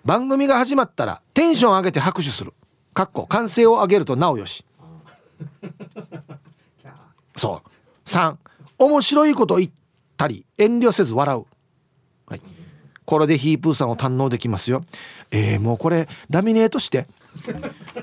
[0.04, 2.52] 番組が始まったらテンション上げて拍手する。
[2.92, 4.64] かっこ歓声を上げるとなおよし。
[7.36, 8.08] そう。
[8.08, 8.36] 3
[8.78, 9.70] 面白いこと言っ
[10.16, 11.44] たり遠慮せず笑う、
[12.26, 12.42] はい、
[13.04, 14.84] これでヒープーさんを堪能できますよ。
[15.30, 17.06] えー、もうこれラミネートして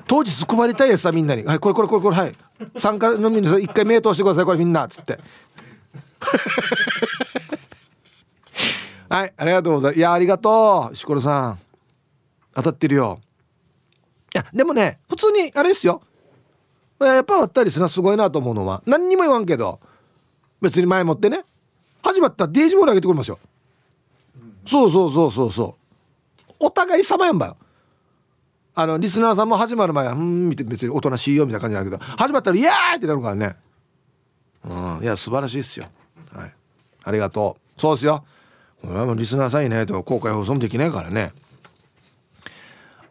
[0.08, 2.34] 当日配りたいやつさみんなに「はいこれこれこれこれはい。
[2.76, 5.20] 参加のみんな一回目通してくださいこれみんな」っつって。
[9.10, 11.60] はいありがとうございますいやありがとうしころさん。
[12.56, 13.20] 当たってるよ。
[14.36, 16.02] いやでもね普通にあれですよ。
[17.00, 18.84] やっぱあったりするのはすごいなと思うのは。
[18.86, 19.80] 何にも言わんけど
[20.62, 21.44] 別に前もってね。
[22.02, 23.40] 始まったらデージボール上げてくれますよ、
[24.66, 25.76] そうそうそうそうそ
[26.50, 26.54] う。
[26.60, 27.58] お互い様やんばよ。
[28.82, 33.56] あのリスナーさんも始まる前はうん見て別におとなしいよみたいな感じなんだけど始まったら「イエーイ!」ってなるからね。
[34.64, 35.88] うんいや素晴らしいっすよ。
[36.32, 36.54] はい。
[37.04, 37.82] ありがとう。
[37.82, 38.24] そうですよ。
[39.18, 41.34] リスナーさんいないと公開放送もできないからね。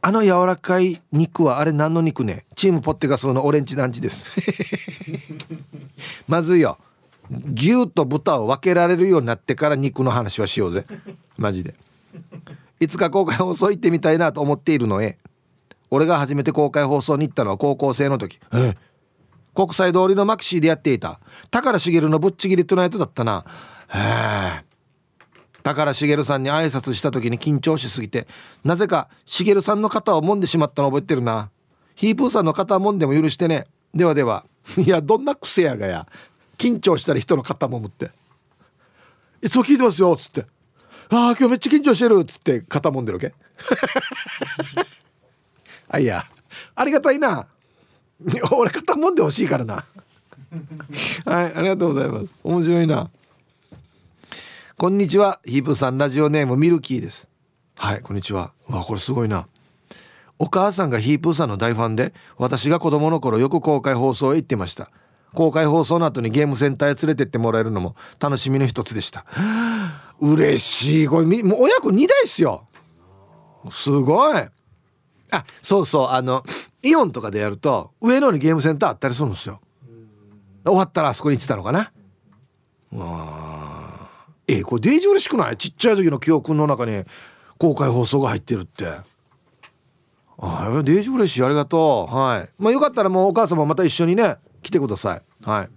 [0.01, 2.47] あの柔らかい肉はあれ何の肉ね？
[2.55, 4.31] チームポッテガスのオレンジ団地です。
[6.27, 6.79] まずいよ。
[7.55, 10.87] 牛と豚を分けられるようになってから肉の話はしようぜ。
[11.37, 11.75] マジで。
[12.81, 15.19] いつか公開放送行ってみたいなと思っているのへ。
[15.91, 18.39] 俺が初めて公開放送に行ったのは高校生の時。
[19.55, 21.20] 国際通りのマキシーでやっていた。
[21.51, 23.45] 宝茂のぶっちぎりトゥナイトだったな。
[23.89, 24.68] へえ。
[25.62, 28.26] 宝茂さんに挨拶した時に緊張しすぎて
[28.64, 31.51] なぜか茂さんの肩を揉んでしまったの覚えてるな。
[31.95, 33.66] ヒープーさんの肩を揉んでも許してね。
[33.93, 34.45] ではでは。
[34.78, 36.07] いやどんな癖やがや。
[36.59, 38.11] 緊張したら人の肩もむって。
[39.43, 40.47] いつも聞いてますよっつって。
[41.11, 43.34] ああ今日めっちゃ緊張してるっつって肩もんでるわけ。
[45.89, 46.24] あいや。
[46.74, 47.47] ありがたいな。
[48.53, 49.84] 俺肩もんでほしいからな。
[51.24, 52.34] はいありがとうございます。
[52.43, 53.11] 面白いな。
[54.76, 55.41] こんにちは。
[55.45, 57.28] ヒープさんラジオネームミルキーです。
[57.76, 58.53] はいこんにちは。
[58.68, 59.47] わこれすごいな。
[60.39, 64.91] お母さんがヒープーさんの大ファンで私が子供の頃よく公開放送へ行ってました。
[65.34, 69.26] 公開放送の後にゲームセンターへ連れてってもらえるのも楽しみの一つでした。
[70.20, 71.07] 嬉しい。
[71.07, 72.66] これもう親子2代っすよ。
[73.70, 74.43] すごい。
[75.31, 76.45] あそうそうあの
[76.83, 79.61] イオンとかでやると上野にゲームセンターあったりするんですよ。
[80.64, 81.93] 終わったらあそこに行ってたのかな。
[82.97, 84.09] あ
[84.47, 85.57] えこれデージ嬉しくない？
[85.57, 87.05] ちっちゃい時の記憶の中に
[87.59, 88.87] 公開放送が入ってるって。
[88.87, 89.05] あ
[90.39, 92.14] あデージ嬉しいありがとう。
[92.14, 92.49] はい。
[92.59, 95.22] まあよかったらもうお母様また一緒にね来てください。
[95.45, 95.68] はい。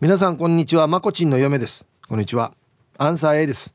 [0.00, 0.86] 皆さんこんにちは。
[0.86, 1.86] まこちんの嫁です。
[2.08, 2.52] こんにちは。
[2.98, 3.72] アンサー A です。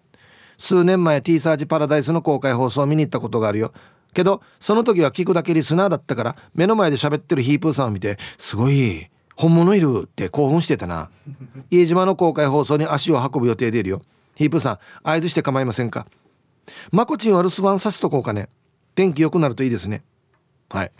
[0.57, 3.73] 数年前 T サージパラダイスの公開放送を見に行ったことがあるよ
[4.13, 11.09] けどその時は聞くだけリスナーだったから目の前で喋ってるヒープーさんを見てすごい本物いるって興奮してたな。
[11.71, 14.01] 家島の公開放送に足を運ぶ予定でいるよ。
[14.35, 16.07] ヒープーさん合図して構いませんか？
[16.91, 18.49] まこちんは留守番させとこうかね。
[18.95, 20.03] 天気良くなるといいですね。
[20.69, 20.91] はい。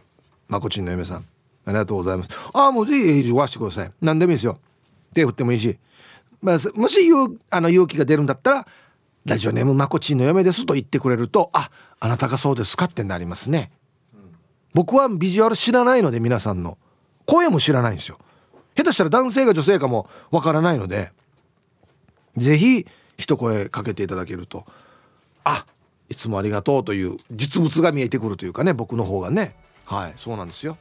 [0.47, 1.25] まこちんの嫁さん
[1.65, 2.29] ありがとうございます。
[2.53, 3.91] ああもうぜひ言わしてください。
[4.01, 4.57] 何でもいいですよ。
[5.13, 5.77] 手振ってもいいし、
[6.41, 8.67] まあ、もし勇あの勇気が出るんだったら
[9.29, 11.69] ラジオネームまこちんの嫁ですと言ってくれるとあ
[11.99, 13.71] あなたがそうですかってなりますね、
[14.73, 16.77] 僕はビジュアル知らないので皆さんの
[17.25, 18.17] 声も知らないんですよ。
[18.75, 21.11] 下手したら男性が女性かもわからないので
[22.37, 24.65] 是非一声かけていただけると
[25.43, 25.65] あ
[26.07, 29.55] いつもありがとうという実物が見えてくるというかね僕の方がね。
[29.85, 30.77] はいそうなんですよ。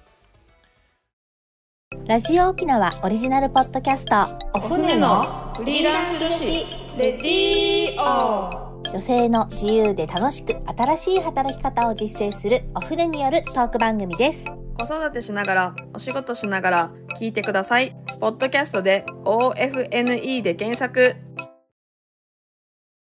[2.07, 4.39] ラジオ沖縄オリジナルポッドキャスト。
[4.55, 14.47] お船のフリーランス女子レディオ女性の自由で楽しく新しい働き方を実践するお船によるトーク番組です。
[14.77, 21.15] 子育てしながらお仕事しながら聞いてくださいポッドキャストで OFNE で検索